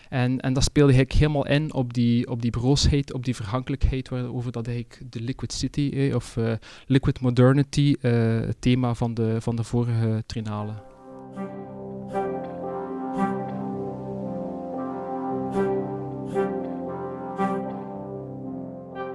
en, 0.10 0.40
en 0.40 0.54
dat 0.54 0.64
speelde 0.64 0.94
eigenlijk 0.94 1.20
helemaal 1.20 1.48
in 1.48 1.74
op 1.74 1.94
die, 1.94 2.30
op 2.30 2.42
die 2.42 2.52
broosheid, 2.52 3.14
op 3.14 3.26
die 3.26 3.36
vergankelijkheid, 3.36 4.10
waarover 4.10 4.52
dat 4.52 4.68
eigenlijk 4.68 5.12
de 5.12 5.22
Liquid 5.22 5.54
City 5.54 5.92
eh, 5.94 6.16
of 6.16 6.38
eh, 6.38 6.54
Liquid 6.86 7.20
Modernity, 7.20 7.96
eh, 8.02 8.12
het 8.40 8.62
thema 8.62 8.94
van 8.94 9.14
de, 9.14 9.42
van 9.42 9.56
de 9.56 9.64
vorige 9.64 10.24
trinale. 10.26 10.74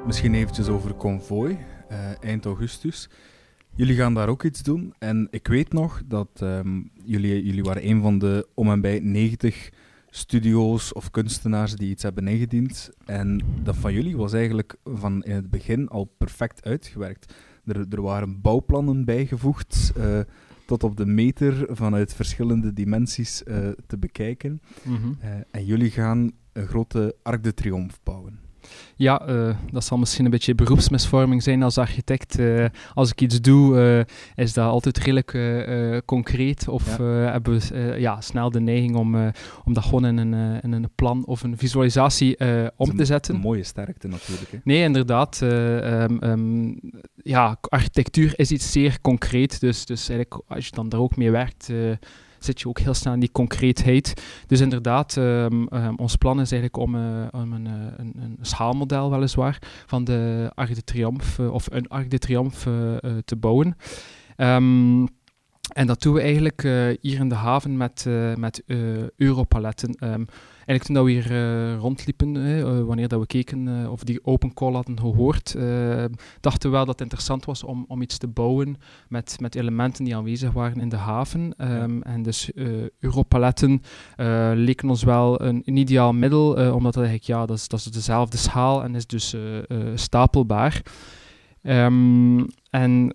Misschien 0.07 0.35
eventjes 0.35 0.69
over 0.69 0.95
Convoy, 0.95 1.59
eh, 1.88 1.99
eind 2.21 2.45
augustus. 2.45 3.09
Jullie 3.75 3.97
gaan 3.97 4.14
daar 4.14 4.29
ook 4.29 4.43
iets 4.43 4.62
doen. 4.62 4.95
En 4.99 5.29
ik 5.31 5.47
weet 5.47 5.73
nog 5.73 6.02
dat 6.07 6.29
ehm, 6.35 6.83
jullie, 7.05 7.45
jullie 7.45 7.62
waren 7.62 7.88
een 7.88 8.00
van 8.00 8.19
de 8.19 8.49
om 8.55 8.71
en 8.71 8.81
bij 8.81 8.99
90 8.99 9.71
studio's 10.11 10.95
of 10.95 11.11
kunstenaars 11.11 11.75
die 11.75 11.91
iets 11.91 12.02
hebben 12.02 12.29
ingediend. 12.29 12.91
En 13.05 13.41
dat 13.62 13.76
van 13.76 13.93
jullie 13.93 14.17
was 14.17 14.33
eigenlijk 14.33 14.76
van 14.85 15.23
in 15.23 15.35
het 15.35 15.50
begin 15.50 15.88
al 15.88 16.05
perfect 16.19 16.64
uitgewerkt. 16.64 17.35
Er, 17.64 17.87
er 17.91 18.02
waren 18.02 18.41
bouwplannen 18.41 19.05
bijgevoegd, 19.05 19.93
eh, 19.97 20.21
tot 20.67 20.85
op 20.85 20.97
de 20.97 21.07
meter 21.07 21.67
vanuit 21.71 22.14
verschillende 22.14 22.73
dimensies 22.73 23.43
eh, 23.43 23.69
te 23.87 23.99
bekijken. 23.99 24.61
Eh, 25.21 25.31
en 25.50 25.64
jullie 25.64 25.91
gaan 25.91 26.31
een 26.52 26.67
grote 26.67 27.17
Arc 27.23 27.43
de 27.45 27.55
Triomphe 27.55 27.97
bouwen. 28.02 28.42
Ja, 28.97 29.26
eh, 29.26 29.55
dat 29.71 29.85
zal 29.85 29.99
misschien 29.99 30.25
een 30.25 30.31
beetje 30.31 30.55
beroepsmisvorming 30.55 31.43
zijn 31.43 31.62
als 31.62 31.79
architect. 31.79 32.38
Eh, 32.38 32.64
als 32.95 33.11
ik 33.11 33.21
iets 33.21 33.41
doe, 33.41 33.81
eh, 34.37 34.45
is 34.45 34.52
dat 34.52 34.67
altijd 34.67 34.99
redelijk 34.99 36.02
concreet. 36.05 36.69
Of 36.69 36.97
Ja. 36.99 37.05
hebben 37.05 37.59
we 37.61 37.95
ja, 37.99 38.21
snel 38.21 38.50
de 38.50 38.61
neiging 38.61 38.97
om, 38.97 39.14
om 39.64 39.73
dat 39.75 39.85
gewoon 39.85 40.07
in 40.07 40.17
een, 40.17 40.61
in 40.61 40.73
een 40.73 40.88
plan 40.95 41.26
of 41.26 41.43
een 41.43 41.59
visualisatie 41.59 42.38
om 42.76 42.88
een- 42.91 42.97
te 42.97 43.05
zetten. 43.05 43.35
Een 43.35 43.41
mooie 43.41 43.62
sterkte 43.64 44.09
natuurlijk. 44.09 44.50
Hè. 44.50 44.59
Nee, 44.64 44.83
inderdaad. 44.83 45.43
eh, 45.43 46.02
ehm, 46.02 46.17
ehm, 46.19 46.73
ja, 47.17 47.57
architectuur 47.61 48.33
is 48.37 48.50
iets 48.50 48.73
zeer 48.73 49.00
concreet. 49.00 49.61
Dus, 49.61 49.87
dus 49.87 50.09
eigenlijk, 50.09 50.43
als 50.49 50.64
je 50.67 50.71
dan 50.75 50.88
daar 50.88 51.00
ook 51.00 51.17
mee 51.17 51.31
werkt, 51.31 51.69
zit 52.45 52.61
je 52.61 52.69
ook 52.69 52.79
heel 52.79 52.95
snel 52.95 53.13
in 53.13 53.21
die 53.21 53.33
concreetheid. 53.33 54.23
Dus 54.47 54.61
inderdaad, 54.61 55.17
ehm, 55.17 55.67
ehm, 55.67 55.95
ons 55.97 56.17
plan 56.17 56.41
is 56.41 56.53
eigenlijk 56.53 56.83
om, 56.83 56.95
eh, 56.95 57.41
om 57.41 57.53
een, 57.53 57.67
eh, 57.67 57.73
een, 57.97 58.13
een 58.17 58.39
schaalmodel 58.41 59.11
weliswaar 59.11 59.59
van 59.87 60.05
de 60.05 60.51
Arc 60.55 60.75
de 60.75 60.85
Triomphe, 60.85 61.43
eh, 61.43 61.53
of 61.53 61.67
een 61.71 61.89
Arc 61.89 62.11
de 62.11 62.19
Triomphe 62.19 63.21
te 63.25 63.37
bouwen. 63.37 63.77
Ehm, 64.37 65.07
En 65.73 65.87
dat 65.87 66.02
doen 66.02 66.14
we 66.14 66.21
eigenlijk 66.21 66.62
hier 67.00 67.21
in 67.21 67.29
de 67.29 67.35
haven 67.35 67.76
met, 67.76 68.07
met 68.37 68.62
Europaletten. 69.17 69.97
Um, 70.00 70.26
eigenlijk 70.67 70.85
toen 70.85 70.95
dat 70.95 71.05
we 71.05 71.11
hier 71.11 71.31
uh, 71.31 71.79
rondliepen, 71.79 72.35
uh, 72.35 72.81
wanneer 72.81 73.09
dat 73.09 73.21
we 73.21 73.26
keken 73.26 73.67
uh, 73.67 73.91
of 73.91 74.05
die 74.05 74.25
open 74.25 74.55
call 74.55 74.73
hadden 74.73 74.99
gehoord, 74.99 75.57
dachten 76.41 76.71
we 76.71 76.76
wel 76.76 76.85
dat 76.85 76.88
het 76.88 77.00
interessant 77.00 77.45
was 77.45 77.64
om, 77.64 77.85
om 77.88 78.02
iets 78.02 78.19
te 78.19 78.29
bouwen 78.29 78.76
met, 79.09 79.37
met 79.41 79.55
elementen 79.55 80.05
die 80.05 80.17
aanwezig 80.17 80.52
waren 80.52 80.81
in 80.81 80.88
de 80.88 80.97
haven. 80.97 81.55
Um, 81.59 82.02
en 82.02 82.23
dus 82.23 82.50
Europaletten 82.99 83.83
leken 84.55 84.88
ons 84.88 85.02
wel 85.02 85.43
een, 85.43 85.62
een 85.64 85.76
ideaal 85.76 86.12
middel, 86.12 86.73
omdat 86.75 86.95
dat 86.95 87.05
eigenlijk, 87.05 87.25
ja, 87.25 87.47
dat 87.47 87.57
is, 87.57 87.69
dat 87.69 87.79
is 87.79 87.85
dezelfde 87.85 88.37
schaal 88.37 88.83
en 88.83 88.95
is 88.95 89.07
dus 89.07 89.37
stapelbaar. 89.95 90.83
Um, 91.62 92.47
en... 92.71 93.12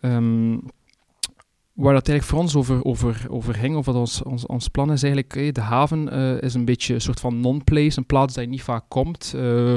Waar 1.78 1.94
dat 1.94 2.08
eigenlijk 2.08 2.24
voor 2.24 2.40
ons 2.40 2.56
over, 2.56 2.86
over, 2.86 3.26
over 3.30 3.54
ging, 3.54 3.76
of 3.76 3.86
wat 3.86 3.96
ons, 3.96 4.24
ons, 4.24 4.46
ons 4.46 4.68
plan 4.68 4.92
is 4.92 5.04
eigenlijk, 5.04 5.56
de 5.56 5.62
haven 5.62 6.14
uh, 6.14 6.42
is 6.42 6.54
een 6.54 6.66
beetje 6.66 6.94
een 6.94 7.02
soort 7.02 7.20
van 7.20 7.40
non-place, 7.40 7.98
een 7.98 8.06
plaats 8.06 8.36
je 8.36 8.42
niet 8.42 8.62
vaak 8.62 8.84
komt. 8.88 9.34
Uh, 9.36 9.76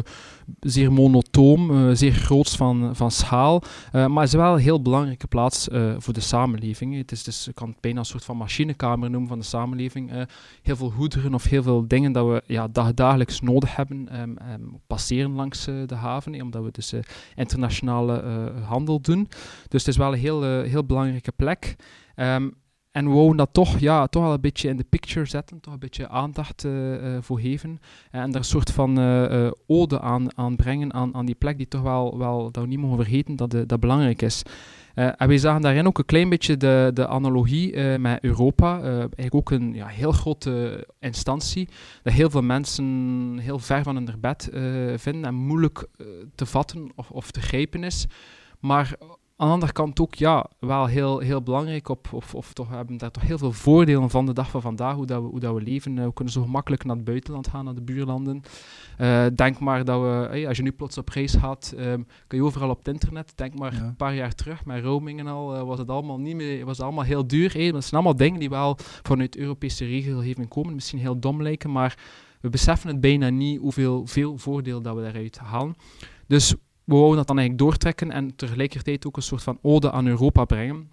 zeer 0.61 0.92
monotoom, 0.92 1.71
uh, 1.71 1.95
zeer 1.95 2.12
groots 2.12 2.57
van, 2.57 2.97
van 2.97 3.11
schaal, 3.11 3.62
maar 3.92 4.25
is 4.25 4.33
wel 4.33 4.52
een 4.52 4.61
heel 4.61 4.83
belangrijke 4.83 5.26
plaats 5.26 5.69
voor 5.99 6.12
de 6.12 6.21
samenleving. 6.21 6.97
Het 6.97 7.12
is 7.12 7.23
dus, 7.23 7.49
ik 7.49 7.54
kan 7.54 7.69
het 7.69 7.80
bijna 7.80 7.99
een 7.99 8.04
soort 8.04 8.25
van 8.25 8.37
machinekamer 8.37 9.11
noemen 9.11 9.28
van 9.28 9.38
de 9.38 9.45
samenleving. 9.45 10.26
heel 10.62 10.76
veel 10.76 10.90
goederen 10.90 11.35
of 11.35 11.45
heel 11.45 11.62
veel 11.62 11.88
dingen 11.88 12.12
dat 12.12 12.26
we 12.26 12.42
ja, 12.47 12.69
dag, 12.69 12.95
dagelijks 12.95 13.40
nodig 13.40 13.76
hebben, 13.76 14.21
um, 14.21 14.37
um, 14.52 14.80
passeren 14.87 15.33
langs 15.33 15.64
de 15.64 15.95
haven, 15.95 16.42
omdat 16.42 16.62
we 16.64 16.71
dus 16.71 16.95
internationale 17.35 18.23
handel 18.64 19.00
doen. 19.00 19.28
Dus 19.69 19.80
het 19.85 19.88
is 19.88 19.97
wel 19.97 20.12
een 20.12 20.19
heel, 20.19 20.62
heel 20.62 20.85
belangrijke 20.85 21.33
plek. 21.37 21.76
Um, 22.20 22.58
en 22.90 23.04
we 23.04 23.14
wouden 23.14 23.36
dat 23.36 23.48
toch, 23.52 23.78
ja, 23.78 24.06
toch 24.06 24.22
wel 24.22 24.32
een 24.32 24.40
beetje 24.40 24.68
in 24.68 24.76
de 24.76 24.84
picture 24.84 25.26
zetten, 25.26 25.60
toch 25.60 25.72
een 25.72 25.78
beetje 25.78 26.08
aandacht 26.08 26.64
uh, 26.64 26.92
uh, 26.92 27.18
voor 27.20 27.40
geven. 27.40 27.78
En 28.10 28.30
er 28.30 28.36
een 28.36 28.44
soort 28.44 28.70
van 28.70 28.98
ode 29.66 30.00
aan, 30.00 30.36
aan 30.38 30.56
brengen 30.56 30.92
aan, 30.92 31.14
aan 31.14 31.26
die 31.26 31.34
plek 31.34 31.56
die 31.56 31.68
toch 31.68 31.82
wel, 31.82 32.18
wel 32.18 32.50
dat 32.50 32.62
we 32.62 32.68
niet 32.68 32.78
mogen 32.78 32.96
vergeten 32.96 33.36
dat 33.36 33.54
dat 33.66 33.80
belangrijk 33.80 34.22
is. 34.22 34.42
en 34.94 35.28
we 35.28 35.38
zagen 35.38 35.62
daarin 35.62 35.86
ook 35.86 35.98
een 35.98 36.04
klein 36.04 36.28
beetje 36.28 36.56
de, 36.56 36.90
de 36.94 37.06
analogie 37.06 37.98
met 37.98 38.24
Europa. 38.24 38.82
eigenlijk 38.82 39.34
ook 39.34 39.50
een 39.50 39.74
ja, 39.74 39.86
heel 39.86 40.12
grote 40.12 40.86
instantie, 41.00 41.68
dat 42.02 42.12
heel 42.12 42.30
veel 42.30 42.42
mensen 42.42 43.38
heel 43.38 43.58
ver 43.58 43.82
van 43.82 43.96
hun 43.96 44.20
bed 44.20 44.48
vinden 44.96 45.24
en 45.24 45.34
moeilijk 45.34 45.86
te 46.34 46.46
vatten 46.46 46.92
of, 46.94 47.10
of 47.10 47.30
te 47.30 47.40
grijpen 47.40 47.84
is. 47.84 48.06
Maar 48.58 48.96
aan 49.40 49.47
de 49.47 49.52
andere 49.52 49.73
kant 49.73 50.00
ook, 50.00 50.14
ja, 50.14 50.47
wel 50.59 50.87
heel, 50.87 51.18
heel 51.18 51.42
belangrijk. 51.42 51.88
Op, 51.88 52.09
of, 52.12 52.35
of 52.35 52.52
toch 52.52 52.68
hebben 52.68 52.97
daar 52.97 53.11
toch 53.11 53.23
heel 53.23 53.38
veel 53.38 53.52
voordelen 53.52 54.11
van 54.11 54.26
de 54.26 54.32
dag 54.32 54.50
van 54.50 54.61
vandaag, 54.61 54.94
hoe, 54.94 55.06
dat 55.06 55.23
we, 55.23 55.28
hoe 55.28 55.40
dat 55.40 55.54
we 55.54 55.61
leven. 55.61 55.97
Uh, 55.97 56.04
we 56.04 56.12
kunnen 56.12 56.32
zo 56.32 56.42
gemakkelijk 56.42 56.85
naar 56.85 56.97
het 56.97 57.04
buitenland 57.04 57.49
gaan, 57.49 57.64
naar 57.64 57.75
de 57.75 57.82
buurlanden. 57.82 58.42
Uh, 59.00 59.26
denk 59.35 59.59
maar 59.59 59.85
dat 59.85 60.00
we, 60.00 60.26
hey, 60.30 60.49
als 60.49 60.56
je 60.56 60.62
nu 60.62 60.73
plots 60.73 60.99
op 60.99 61.09
reis 61.09 61.35
gaat, 61.35 61.75
um, 61.78 62.06
kun 62.26 62.38
je 62.38 62.44
overal 62.44 62.70
op 62.70 62.78
het 62.78 62.88
internet. 62.88 63.32
Denk 63.35 63.59
maar 63.59 63.73
een 63.73 63.97
paar 63.97 64.14
jaar 64.14 64.35
terug, 64.35 64.64
met 64.64 64.85
roaming 64.85 65.18
en 65.18 65.26
al, 65.26 65.56
uh, 65.56 65.62
was 65.62 65.78
het 65.78 65.88
allemaal 65.88 66.18
niet 66.18 66.37
meer, 66.37 66.64
was 66.64 66.76
het 66.76 66.87
allemaal 66.87 67.04
heel 67.04 67.26
duur. 67.26 67.52
Hey, 67.52 67.70
dat 67.70 67.82
zijn 67.82 67.94
allemaal 67.94 68.16
dingen 68.16 68.40
die 68.40 68.49
wel 68.49 68.76
vanuit 69.02 69.37
Europese 69.37 69.85
regelgeving 69.85 70.49
komen. 70.49 70.75
Misschien 70.75 70.99
heel 70.99 71.18
dom 71.18 71.42
lijken, 71.42 71.73
maar 71.73 71.99
we 72.40 72.49
beseffen 72.49 72.90
het 72.90 73.00
bijna 73.00 73.28
niet 73.28 73.61
hoeveel 73.61 74.06
veel 74.06 74.38
voordeel 74.38 74.82
dat 74.82 74.97
we 74.97 75.02
daaruit 75.02 75.38
halen. 75.38 75.75
Dus 76.26 76.54
we 76.90 76.97
wouden 76.97 77.16
dat 77.16 77.26
dan 77.26 77.38
eigenlijk 77.38 77.68
doortrekken 77.68 78.11
en 78.11 78.37
tegelijkertijd 78.37 79.06
ook 79.06 79.16
een 79.16 79.23
soort 79.23 79.42
van 79.42 79.59
ode 79.62 79.90
aan 79.90 80.06
Europa 80.06 80.44
brengen. 80.44 80.88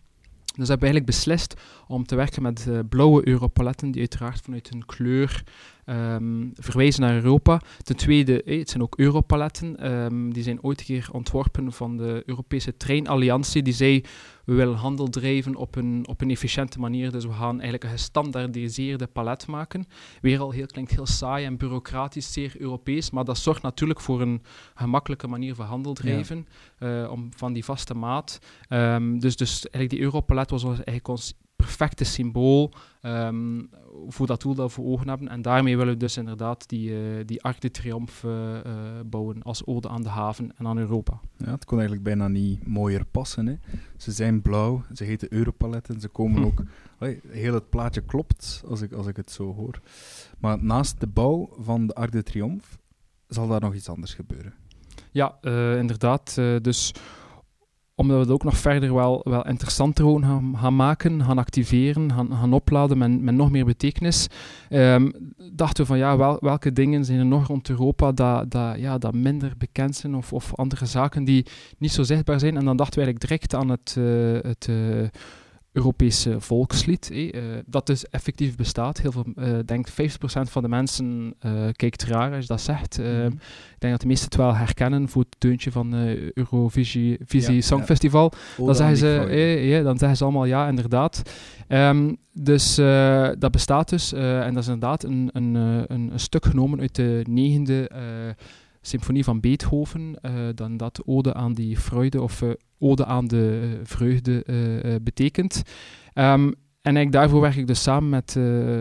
Dus 0.57 0.67
hebben 0.67 0.87
we 0.87 0.93
eigenlijk 0.93 1.05
beslist 1.05 1.61
om 1.87 2.05
te 2.05 2.15
werken 2.15 2.41
met 2.41 2.65
uh, 2.69 2.79
blauwe 2.89 3.27
Europaletten, 3.27 3.91
die 3.91 4.01
uiteraard 4.01 4.41
vanuit 4.41 4.69
hun 4.69 4.85
kleur 4.85 5.43
um, 5.85 6.51
verwijzen 6.55 7.01
naar 7.01 7.15
Europa. 7.15 7.61
Ten 7.83 7.95
tweede, 7.95 8.43
eh, 8.43 8.59
het 8.59 8.69
zijn 8.69 8.83
ook 8.83 8.97
Europaletten. 8.97 9.91
Um, 9.91 10.33
die 10.33 10.43
zijn 10.43 10.63
ooit 10.63 10.79
een 10.79 10.85
keer 10.85 11.09
ontworpen 11.11 11.71
van 11.71 11.97
de 11.97 12.23
Europese 12.25 12.77
Treinalliantie. 12.77 13.61
Die 13.61 13.73
zei, 13.73 14.03
we 14.47 14.53
willen 14.53 14.75
handel 14.75 15.07
drijven 15.07 15.55
op 15.55 15.75
een, 15.75 16.07
op 16.07 16.21
een 16.21 16.29
efficiënte 16.29 16.79
manier. 16.79 17.11
Dus 17.11 17.25
we 17.25 17.31
gaan 17.31 17.53
eigenlijk 17.53 17.83
een 17.83 17.89
gestandaardiseerde 17.89 19.07
palet 19.07 19.47
maken. 19.47 19.85
Weer 20.21 20.39
al 20.39 20.51
heel, 20.51 20.65
klinkt 20.65 20.91
heel 20.91 21.05
saai 21.05 21.45
en 21.45 21.57
bureaucratisch, 21.57 22.33
zeer 22.33 22.55
Europees. 22.57 23.09
Maar 23.09 23.25
dat 23.25 23.37
zorgt 23.37 23.61
natuurlijk 23.61 24.01
voor 24.01 24.21
een 24.21 24.41
gemakkelijke 24.75 25.27
manier 25.27 25.55
van 25.55 25.65
handel 25.65 25.93
drijven. 25.93 26.47
Ja. 26.79 27.03
Uh, 27.03 27.11
om, 27.11 27.29
van 27.35 27.53
die 27.53 27.65
vaste 27.65 27.93
maat. 27.93 28.39
Um, 28.69 29.19
dus, 29.19 29.35
dus 29.35 29.51
eigenlijk 29.69 29.89
die 29.89 30.01
Europalet 30.01 30.49
was 30.49 30.63
eigenlijk 30.63 31.07
ons 31.07 31.33
perfecte 31.57 32.03
symbool 32.03 32.73
um, 33.01 33.69
voor 34.07 34.27
dat 34.27 34.41
doel 34.41 34.55
dat 34.55 34.67
we 34.67 34.73
voor 34.73 34.85
ogen 34.85 35.07
hebben. 35.07 35.27
En 35.27 35.41
daarmee 35.41 35.77
willen 35.77 35.93
we 35.93 35.99
dus 35.99 36.17
inderdaad 36.17 36.69
die, 36.69 36.89
uh, 36.89 37.25
die 37.25 37.43
Arc 37.43 37.61
de 37.61 37.71
Triomphe 37.71 38.27
uh, 38.65 38.73
bouwen 39.05 39.43
als 39.43 39.65
ode 39.65 39.89
aan 39.89 40.03
de 40.03 40.09
haven 40.09 40.51
en 40.57 40.67
aan 40.67 40.77
Europa. 40.77 41.19
Ja, 41.37 41.51
het 41.51 41.65
kon 41.65 41.77
eigenlijk 41.77 42.07
bijna 42.07 42.27
niet 42.27 42.67
mooier 42.67 43.05
passen. 43.05 43.47
Hè. 43.47 43.55
Ze 43.97 44.11
zijn 44.11 44.41
blauw, 44.41 44.83
ze 44.93 45.03
heten 45.03 45.33
Europaletten, 45.33 46.01
ze 46.01 46.07
komen 46.07 46.45
ook... 46.45 46.63
Heel 47.27 47.53
het 47.53 47.69
plaatje 47.69 48.01
klopt, 48.01 48.63
als 48.67 48.81
ik, 48.81 48.91
als 48.93 49.07
ik 49.07 49.15
het 49.15 49.31
zo 49.31 49.53
hoor. 49.53 49.79
Maar 50.39 50.63
naast 50.63 50.99
de 50.99 51.07
bouw 51.07 51.49
van 51.59 51.87
de 51.87 51.93
Arc 51.93 52.11
de 52.11 52.23
Triomphe 52.23 52.77
zal 53.27 53.47
daar 53.47 53.61
nog 53.61 53.73
iets 53.73 53.89
anders 53.89 54.13
gebeuren. 54.13 54.53
Ja, 55.11 55.37
uh, 55.41 55.77
inderdaad. 55.77 56.35
dus 56.61 56.93
omdat 57.99 58.15
we 58.15 58.21
het 58.21 58.31
ook 58.31 58.43
nog 58.43 58.57
verder 58.57 58.93
wel, 58.93 59.21
wel 59.23 59.45
interessanter 59.45 60.05
gaan, 60.05 60.55
gaan 60.57 60.75
maken, 60.75 61.23
gaan 61.23 61.37
activeren, 61.37 62.11
gaan, 62.11 62.31
gaan 62.31 62.53
opladen 62.53 62.97
met, 62.97 63.21
met 63.21 63.35
nog 63.35 63.51
meer 63.51 63.65
betekenis. 63.65 64.27
Um, 64.69 65.11
dachten 65.51 65.83
we 65.83 65.89
van 65.89 65.97
ja, 65.97 66.17
wel, 66.17 66.37
welke 66.39 66.73
dingen 66.73 67.05
zijn 67.05 67.19
er 67.19 67.25
nog 67.25 67.47
rond 67.47 67.69
Europa 67.69 68.11
dat, 68.11 68.51
dat, 68.51 68.79
ja, 68.79 68.97
dat 68.97 69.13
minder 69.13 69.53
bekend 69.57 69.95
zijn 69.95 70.15
of, 70.15 70.33
of 70.33 70.55
andere 70.55 70.85
zaken 70.85 71.23
die 71.23 71.45
niet 71.77 71.91
zo 71.91 72.03
zichtbaar 72.03 72.39
zijn. 72.39 72.57
En 72.57 72.65
dan 72.65 72.77
dachten 72.77 72.99
we 72.99 73.05
eigenlijk 73.05 73.29
direct 73.29 73.55
aan 73.55 73.69
het, 73.69 73.95
uh, 73.97 74.39
het 74.41 74.67
uh, 74.69 75.07
Europese 75.77 76.35
volkslied, 76.39 77.11
eh, 77.11 77.41
dat 77.65 77.85
dus 77.85 78.09
effectief 78.09 78.55
bestaat. 78.55 79.01
Heel 79.01 79.11
veel, 79.11 79.25
uh, 79.35 79.57
denk 79.65 79.89
50% 79.89 80.49
van 80.49 80.61
de 80.61 80.67
mensen 80.67 81.33
uh, 81.45 81.51
kijkt 81.71 82.03
raar 82.03 82.31
als 82.31 82.41
je 82.41 82.47
dat 82.47 82.61
zegt. 82.61 82.97
Mm 82.97 83.05
-hmm. 83.05 83.25
Ik 83.25 83.79
denk 83.79 83.93
dat 83.93 84.01
de 84.01 84.07
meesten 84.07 84.25
het 84.25 84.37
wel 84.37 84.55
herkennen 84.55 85.09
voor 85.09 85.21
het 85.21 85.35
deuntje 85.37 85.71
van 85.71 85.95
uh, 85.95 86.31
Eurovisie 86.31 87.17
ja, 87.27 87.61
Songfestival. 87.61 88.31
Ja. 88.57 88.65
Dan, 88.65 88.75
zeggen 88.75 88.97
ze, 88.97 89.07
ja, 89.61 89.81
dan 89.83 89.97
zeggen 89.97 90.17
ze 90.17 90.23
allemaal 90.23 90.45
ja, 90.45 90.67
inderdaad. 90.67 91.21
Um, 91.67 92.17
dus 92.33 92.75
dat 93.39 93.51
bestaat 93.51 93.89
dus, 93.89 94.13
en 94.13 94.53
dat 94.53 94.63
is 94.63 94.69
inderdaad 94.69 95.03
een, 95.03 95.29
een, 95.33 95.55
een, 95.55 95.87
een, 95.87 96.19
stuk 96.19 96.45
genomen 96.45 96.79
uit 96.79 96.95
de 96.95 97.25
negende 97.29 97.89
symfonie 98.87 99.23
van 99.23 99.39
Beethoven, 99.39 100.15
uh, 100.21 100.31
dan 100.55 100.77
dat 100.77 101.01
ode 101.05 101.33
aan 101.33 101.53
die 101.53 101.79
vreugde 101.79 102.21
of 102.21 102.41
uh, 102.41 102.49
ode 102.79 103.05
aan 103.05 103.27
de 103.27 103.61
uh, 103.63 103.79
vreugde 103.83 104.43
betekent. 105.03 105.61
Um, 106.13 106.53
en 106.81 107.11
daarvoor 107.11 107.41
werk 107.41 107.55
ik 107.55 107.67
dus 107.67 107.81
samen 107.81 108.09
met 108.09 108.35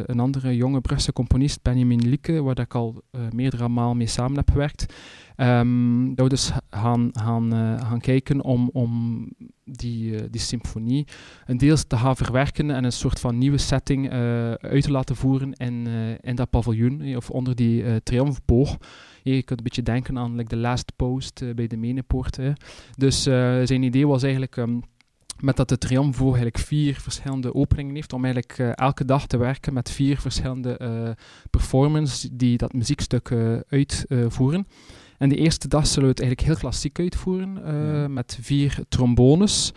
een 0.06 0.20
andere 0.20 0.56
jonge 0.56 0.80
Brusselse 0.80 1.12
componist, 1.12 1.62
Benjamin 1.62 2.08
Lieke, 2.08 2.42
waar 2.42 2.58
ik 2.58 2.75
al 2.75 3.02
meerdere 3.32 3.68
malen 3.68 3.96
mee 3.96 4.06
samen 4.06 4.36
heb 4.36 4.50
gewerkt. 4.50 4.94
Um, 5.36 6.14
dat 6.14 6.25
we 6.25 6.30
dus 6.30 6.52
gaan, 6.70 7.10
gaan, 7.12 7.52
gaan 7.80 8.00
kijken 8.00 8.42
om, 8.42 8.70
om 8.72 9.28
die, 9.64 10.30
die 10.30 10.40
symfonie 10.40 11.06
een 11.46 11.58
deels 11.58 11.84
te 11.84 11.96
gaan 11.96 12.16
verwerken 12.16 12.70
en 12.70 12.84
een 12.84 12.92
soort 12.92 13.20
van 13.20 13.38
nieuwe 13.38 13.58
setting 13.58 14.10
uit 14.60 14.82
te 14.82 14.90
laten 14.90 15.16
voeren 15.16 15.52
in, 15.52 15.86
in 16.20 16.34
dat 16.34 16.50
paviljoen, 16.50 17.16
of 17.16 17.30
onder 17.30 17.54
die 17.54 18.02
triomfboog. 18.02 18.76
Je 19.35 19.42
kunt 19.42 19.59
een 19.59 19.64
beetje 19.64 19.83
denken 19.83 20.18
aan 20.18 20.37
like, 20.37 20.49
de 20.49 20.56
last 20.56 20.92
post 20.97 21.40
uh, 21.40 21.54
bij 21.54 21.66
de 21.66 21.76
Menepoort. 21.76 22.37
Hè. 22.37 22.52
Dus 22.97 23.26
uh, 23.26 23.61
zijn 23.64 23.83
idee 23.83 24.06
was 24.06 24.23
eigenlijk... 24.23 24.56
Um, 24.56 24.83
met 25.40 25.56
dat 25.56 25.68
de 25.68 25.78
Triomfo 25.78 26.25
eigenlijk 26.25 26.59
vier 26.59 26.95
verschillende 26.95 27.54
openingen 27.54 27.95
heeft, 27.95 28.12
om 28.12 28.25
eigenlijk 28.25 28.59
uh, 28.59 28.71
elke 28.75 29.04
dag 29.04 29.26
te 29.26 29.37
werken 29.37 29.73
met 29.73 29.90
vier 29.90 30.21
verschillende 30.21 30.78
uh, 30.83 31.11
performances 31.50 32.28
die 32.33 32.56
dat 32.56 32.73
muziekstuk 32.73 33.30
uh, 33.30 33.59
uitvoeren. 33.68 34.66
en 35.18 35.28
de 35.28 35.37
eerste 35.37 35.68
dag 35.68 35.87
zullen 35.87 36.02
we 36.02 36.09
het 36.09 36.21
eigenlijk 36.21 36.49
heel 36.49 36.61
klassiek 36.61 36.99
uitvoeren, 36.99 37.54
ja. 37.64 38.09
met 38.09 38.38
vier 38.40 38.78
trombones, 38.88 39.73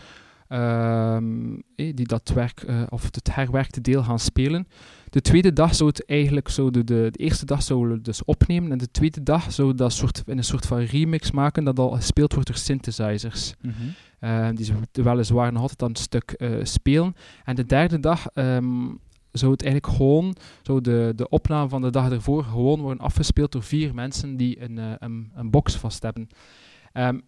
ehm, 0.50 1.60
die 1.75 2.08
dat 2.08 2.29
werk, 2.29 2.65
of 2.89 3.03
het 3.03 3.36
herwerkte 3.36 3.82
deel 3.82 4.03
gaan 4.03 4.20
spelen. 4.20 4.68
De 5.10 5.22
tweede 5.22 5.53
dag 5.53 5.75
zou 5.75 5.89
het 5.89 6.06
eigenlijk 6.06 6.50
zo, 6.50 6.70
de, 6.70 6.84
de, 6.84 7.08
de, 7.12 7.20
eerste 7.20 7.46
dag 7.46 7.63
zouden 7.63 7.96
we 7.98 8.01
dus 8.01 8.24
opnemen 8.24 8.72
en 8.72 8.77
de 8.77 8.91
tweede 8.91 9.24
dag 9.24 9.51
zouden 9.51 9.77
we 9.77 9.84
dat 9.84 9.94
soort, 9.94 10.24
in 10.25 10.38
een 10.38 10.44
soort 10.44 10.65
van 10.65 10.79
remix 10.79 11.32
maken 11.32 11.63
dat 11.63 11.79
al 11.79 11.89
gespeeld 11.89 12.34
wordt 12.34 12.48
door 12.48 12.58
synthesizers. 12.58 13.53
Mm 13.62 13.72
-hmm. 13.72 13.94
uh, 14.29 14.50
die 14.56 14.65
ze 14.65 14.74
weliswaar 14.91 15.51
nog 15.51 15.62
altijd 15.62 15.82
aan 15.82 15.89
het 15.89 16.00
stuk 16.00 16.36
uh, 16.38 16.63
spelen. 16.63 17.15
En 17.44 17.56
de 17.56 17.65
derde 17.65 18.00
dag 18.00 18.25
um, 18.34 19.00
zou 19.32 19.51
het 19.51 19.63
eigenlijk 19.63 19.94
gewoon, 19.96 20.36
zo 20.62 20.82
de, 20.82 21.13
de 21.15 21.29
opname 21.29 21.70
van 21.70 21.82
de 21.82 21.89
dag 21.89 22.12
ervoor, 22.12 22.44
gewoon 22.44 22.82
worden 22.82 23.03
afgespeeld 23.03 23.51
door 23.51 23.63
vier 23.63 23.94
mensen 23.94 24.38
die 24.38 24.62
een, 24.62 24.77
een, 24.77 25.32
een 25.34 25.50
box 25.50 25.75
vast 25.75 26.03
hebben. 26.03 26.27
Um, 26.94 27.22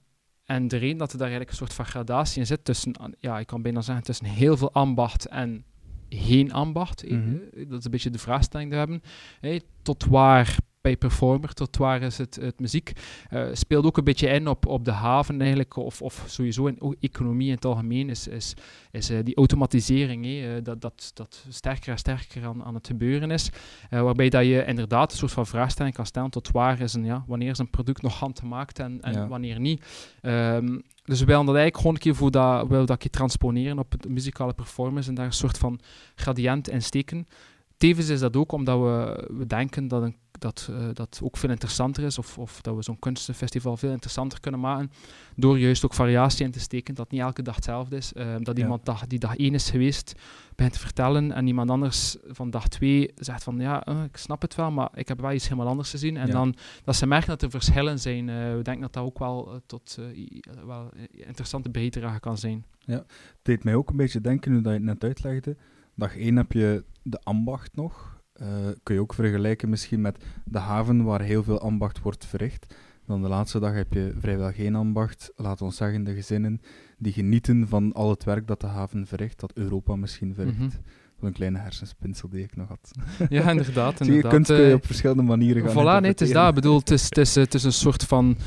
en 0.56 0.68
de 0.68 0.78
reden 0.78 0.98
dat 0.98 1.12
er 1.12 1.18
daar 1.18 1.28
eigenlijk 1.28 1.52
een 1.52 1.58
soort 1.66 1.74
van 1.74 1.86
gradatie 1.86 2.40
in 2.40 2.46
zit 2.46 2.66
tussen, 2.66 2.94
ja, 3.20 3.40
ik 3.40 3.48
kan 3.48 3.62
bijna 3.62 3.82
zeggen, 3.82 4.04
tussen 4.04 4.26
heel 4.26 4.58
veel 4.58 4.72
ambacht 4.72 5.26
en 5.26 5.64
geen 6.10 6.54
ambacht? 6.54 7.04
Eh, 7.04 7.12
Mhm. 7.12 7.36
Dat 7.70 7.80
is 7.80 7.86
een 7.86 7.92
beetje 7.92 8.10
de 8.10 8.18
vraagstelling 8.20 8.70
we 8.70 8.76
hebben. 8.76 9.02
Hey, 9.40 9.62
tot 9.82 10.06
waar 10.06 10.58
bij 10.82 10.98
performer, 10.98 11.54
tot 11.54 11.78
waar 11.78 12.02
is 12.02 12.18
het, 12.18 12.36
het 12.42 12.60
muziek? 12.60 12.92
Eh, 13.30 13.48
speelt 13.54 13.86
ook 13.86 13.98
een 13.98 14.04
beetje 14.04 14.28
in 14.28 14.48
op, 14.48 14.66
op 14.66 14.86
de 14.86 14.92
haven 14.92 15.40
eigenlijk, 15.40 15.76
of, 15.76 16.02
of 16.02 16.24
sowieso 16.28 16.66
in 16.66 16.96
economie 17.00 17.48
in 17.48 17.54
het 17.54 17.66
algemeen, 17.66 18.10
is, 18.10 18.28
is, 18.28 18.54
is 18.92 19.10
eh, 19.10 19.18
die 19.24 19.36
automatisering, 19.36 20.26
hè, 20.26 20.56
eh, 20.56 20.64
dat, 20.64 20.82
dat, 20.82 21.12
dat 21.14 21.46
sterker 21.50 21.92
en 21.92 21.98
sterker 21.98 22.46
aan, 22.46 22.64
aan 22.64 22.76
het 22.76 22.88
gebeuren 22.88 23.32
is. 23.32 23.50
Waarbij 23.90 24.30
dat 24.30 24.46
je 24.46 24.66
inderdaad 24.66 25.12
een 25.12 25.18
soort 25.18 25.32
van 25.32 25.48
vraagstelling 25.48 25.96
kan 25.96 26.06
stellen 26.06 26.30
tot 26.30 26.52
waar 26.52 26.80
is 26.80 26.94
een, 26.94 27.06
ja, 27.06 27.24
wanneer 27.28 27.50
is 27.50 27.58
een 27.58 27.70
product 27.70 28.02
nog 28.02 28.20
handgemaakt 28.20 28.80
en, 28.80 29.02
en 29.02 29.14
Ja. 29.14 29.28
wanneer 29.28 29.60
niet. 29.60 29.86
Ehm, 30.22 30.80
dus 31.04 31.20
we 31.20 31.26
willen 31.26 31.46
dat 31.46 31.56
eigenlijk 31.56 31.78
gewoon 31.78 31.94
een 31.94 32.02
keer 32.02 32.16
voor 32.16 32.32
dat, 32.32 32.68
wil 32.68 32.86
dat 32.86 32.98
keer 32.98 33.10
transponeren 33.10 33.80
op 33.80 33.92
het 33.92 34.10
muzikale 34.10 34.54
performance 34.54 35.10
en 35.10 35.16
daar 35.16 35.26
een 35.26 35.34
soort 35.34 35.58
van 35.58 35.80
gradient 36.16 36.70
in 36.70 36.82
steken. 36.82 37.28
Tevens 37.82 38.10
is 38.10 38.20
dat 38.20 38.36
ook 38.36 38.52
omdat 38.52 38.80
we, 38.80 39.28
we 39.38 39.46
denken 39.48 39.88
dat, 39.88 40.04
een, 40.04 40.16
dat 40.32 40.68
eh, 40.72 40.88
dat 40.94 41.20
ook 41.24 41.38
veel 41.38 41.50
interessanter 41.50 42.04
is, 42.04 42.18
of, 42.18 42.38
of 42.38 42.62
dat 42.62 42.76
we 42.76 42.82
zo'n 42.82 43.00
kunstenfestival 43.00 43.78
veel 43.78 43.92
interessanter 43.92 44.40
kunnen 44.40 44.60
maken, 44.60 44.92
door 45.36 45.60
juist 45.60 45.86
ook 45.86 45.94
variatie 45.94 46.46
in 46.46 46.52
te 46.52 46.60
steken, 46.60 46.96
dat 46.96 47.12
niet 47.12 47.22
elke 47.22 47.42
dag 47.42 47.56
hetzelfde 47.56 47.96
is. 47.96 48.14
Eh, 48.14 48.36
dat 48.40 48.58
Ja. 48.58 48.64
iemand 48.64 48.86
dag, 48.86 49.08
die 49.08 49.20
dag 49.20 49.36
één 49.36 49.54
is 49.54 49.70
geweest, 49.70 50.14
begint 50.56 50.74
te 50.74 50.80
vertellen, 50.80 51.32
en 51.32 51.48
iemand 51.48 51.70
anders 51.70 52.18
van 52.28 52.50
dag 52.50 52.68
twee 52.68 53.12
zegt 53.16 53.44
van, 53.44 53.60
ja, 53.60 53.84
eh, 53.84 54.04
ik 54.04 54.18
snap 54.18 54.42
het 54.42 54.56
wel, 54.56 54.72
maar 54.72 54.90
ik 54.94 55.08
heb 55.08 55.22
wel 55.22 55.32
iets 55.32 55.48
helemaal 55.48 55.68
anders 55.68 55.90
gezien. 55.90 56.18
En 56.18 56.28
Ja. 56.28 56.34
dan 56.34 56.56
dat 56.84 56.96
ze 56.96 57.08
merken 57.08 57.28
dat 57.30 57.42
er 57.42 57.50
verschillen 57.50 58.00
zijn. 58.00 58.30
Eh, 58.30 58.36
we 58.36 58.62
denken 58.62 58.82
dat 58.82 58.94
dat 58.94 59.04
ook 59.04 59.20
wel 59.20 59.62
tot 59.66 59.98
wel 60.66 60.90
interessante 61.12 61.70
bijdrage 61.70 62.20
kan 62.20 62.38
zijn. 62.38 62.66
Het 62.86 63.06
deed 63.42 63.64
mij 63.64 63.76
ook 63.76 63.90
een 63.90 63.98
beetje 63.98 64.22
denken, 64.22 64.52
nu 64.52 64.62
dat 64.62 64.72
je 64.72 64.78
het 64.78 64.88
net 64.88 65.04
uitlegde. 65.04 65.56
Dag 66.02 66.18
1 66.18 66.36
heb 66.36 66.52
je 66.52 66.84
de 67.04 67.20
ambacht 67.24 67.76
nog. 67.76 68.22
Eh, 68.34 68.48
kun 68.84 68.96
je 68.96 69.02
ook 69.02 69.14
vergelijken 69.14 69.70
misschien 69.70 70.02
met 70.02 70.24
de 70.46 70.58
haven, 70.58 71.04
waar 71.04 71.22
heel 71.22 71.44
veel 71.44 71.60
ambacht 71.60 72.02
wordt 72.02 72.26
verricht. 72.26 72.76
Dan 73.06 73.22
de 73.22 73.28
laatste 73.28 73.60
dag 73.60 73.74
heb 73.74 73.94
je 73.94 74.14
vrijwel 74.20 74.52
geen 74.52 74.76
ambacht. 74.76 75.32
Laat 75.36 75.62
ons 75.62 75.76
zeggen, 75.76 76.04
de 76.04 76.14
gezinnen 76.14 76.62
die 76.98 77.14
genieten 77.14 77.68
van 77.68 77.94
al 77.94 78.10
het 78.10 78.24
werk 78.24 78.48
dat 78.48 78.62
de 78.62 78.68
haven 78.68 79.08
verricht, 79.08 79.40
dat 79.40 79.54
Europa 79.54 79.96
misschien 79.96 80.34
verricht. 80.34 80.62
Is 80.62 80.78
een 81.22 81.34
kleine 81.34 81.58
hersenspinsel 81.60 82.30
die 82.30 82.44
ik 82.44 82.56
nog 82.56 82.68
had. 82.68 82.92
Ja, 83.30 83.50
inderdaad. 83.50 83.98
Zie 83.98 84.06
je, 84.06 84.12
inderdaad. 84.12 84.32
kunst 84.32 84.50
kun 84.52 84.62
je 84.62 84.70
Eh, 84.70 84.74
op 84.74 84.86
verschillende 84.86 85.24
manieren 85.24 85.64
gaan 85.70 85.72
Voilà, 85.72 86.02
nee, 86.02 86.12
het 86.12 86.22
is 86.22 86.32
dat. 86.32 86.50
Ik 86.50 86.56
bedoel, 86.56 86.80
het 86.80 86.92
is, 86.92 87.04
het, 87.04 87.18
is, 87.18 87.36
het 87.36 87.54
is 87.54 87.64
een 87.64 87.74
soort 87.74 88.04
van, 88.04 88.38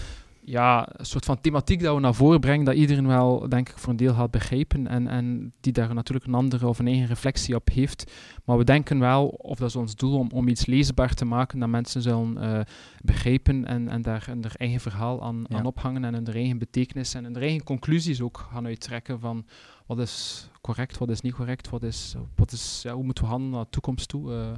ja, 0.47 0.89
een 0.93 1.05
soort 1.07 1.25
van 1.25 1.41
thematiek 1.41 1.81
dat 1.83 1.95
we 1.95 2.01
naar 2.01 2.15
voren 2.15 2.41
brengen, 2.41 2.65
dat 2.65 2.75
iedereen 2.75 3.07
wel, 3.07 3.49
denk 3.49 3.69
ik, 3.69 3.79
voor 3.79 3.91
een 3.91 3.97
deel 3.97 4.15
gaat 4.15 4.31
begrijpen 4.31 4.87
en, 4.87 5.09
en 5.09 5.53
die 5.61 5.73
daar 5.73 5.95
natuurlijk 5.95 6.27
een 6.27 6.35
andere 6.35 6.67
of 6.69 6.79
een 6.79 6.87
eigen 6.87 7.07
reflectie 7.07 7.55
op 7.55 7.69
heeft. 7.69 8.13
Maar 8.45 8.59
we 8.59 8.65
denken 8.65 8.99
wel, 8.99 9.29
of 9.29 9.59
dat 9.59 9.69
is 9.69 9.77
ons 9.77 9.97
doel, 9.97 10.19
om, 10.19 10.31
om 10.31 10.49
iets 10.49 10.67
leesbaar 10.67 11.15
te 11.15 11.25
maken 11.25 11.59
dat 11.59 11.69
mensen 11.69 12.03
zullen 12.03 12.39
eh, 12.39 12.61
begrijpen 13.03 13.65
en, 13.65 13.89
en 13.89 14.03
daar 14.03 14.27
hun 14.27 14.43
eigen 14.45 14.81
verhaal 14.81 15.23
aan, 15.23 15.45
Ja. 15.49 15.57
aan 15.57 15.67
ophangen 15.67 16.05
en 16.05 16.15
hun 16.15 16.27
eigen 16.27 16.59
betekenis 16.59 17.15
en 17.15 17.25
hun 17.25 17.37
eigen 17.37 17.65
conclusies 17.65 18.21
ook 18.21 18.47
gaan 18.53 18.67
uittrekken 18.67 19.21
van 19.21 19.47
wat 19.87 19.99
is 19.99 20.49
correct, 20.61 20.99
wat 20.99 21.11
is 21.11 21.21
niet 21.21 21.35
correct, 21.35 21.69
wat 21.71 21.83
is, 21.83 22.15
wat 22.35 22.53
is, 22.53 22.81
ja, 22.83 22.93
hoe 22.95 23.05
moeten 23.05 23.25
we 23.25 23.31
handelen 23.31 23.55
naar 23.55 23.65
de 23.65 23.71
toekomst 23.71 24.09
toe. 24.09 24.35
eh. 24.35 24.53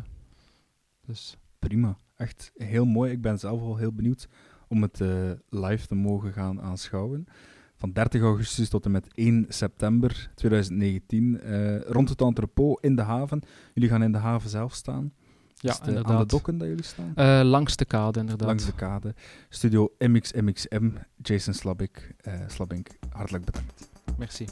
dus... 1.07 1.37
Prima. 1.59 1.99
Echt 2.17 2.53
heel 2.55 2.85
mooi. 2.85 3.13
Ik 3.13 3.21
ben 3.21 3.39
zelf 3.39 3.61
al 3.61 3.77
heel 3.77 3.93
benieuwd 3.93 4.29
om 4.69 4.83
het 4.83 5.01
eh, 5.01 5.31
live 5.49 5.87
te 5.87 5.95
mogen 5.95 6.33
gaan 6.33 6.61
aanschouwen. 6.61 7.27
Van 7.77 7.93
30 7.93 8.23
augustus 8.23 8.69
tot 8.69 8.85
en 8.85 8.91
met 8.91 9.07
1 9.15 9.47
september 9.49 10.31
2019. 10.35 11.41
eh, 11.41 11.81
rond 11.81 12.09
het 12.09 12.21
entrepot 12.21 12.83
in 12.83 12.97
de 12.97 13.03
haven. 13.03 13.41
Jullie 13.75 13.91
gaan 13.91 14.03
in 14.03 14.13
de 14.13 14.19
haven 14.19 14.51
zelf 14.51 14.75
staan. 14.75 15.13
Ja, 15.55 15.73
het, 15.73 15.81
eh, 15.81 15.87
aan 15.87 15.93
de 15.95 15.99
inderdaad. 15.99 16.31
dokken 16.31 16.59
dat 16.59 16.69
jullie 16.69 16.85
staan? 16.85 17.45
Langs 17.47 17.77
de 17.77 17.85
kade, 17.85 18.21
inderdaad. 18.21 18.47
Langs 18.49 18.65
de 18.65 18.75
kade. 18.75 19.15
Studio 19.49 19.95
MXMXM. 19.99 20.91
Jason 21.23 21.55
Slabik. 21.55 22.15
eh 22.21 22.33
Slabink, 22.47 22.89
hartelijk 23.11 23.45
bedankt. 23.45 23.91
Merci. 24.19 24.45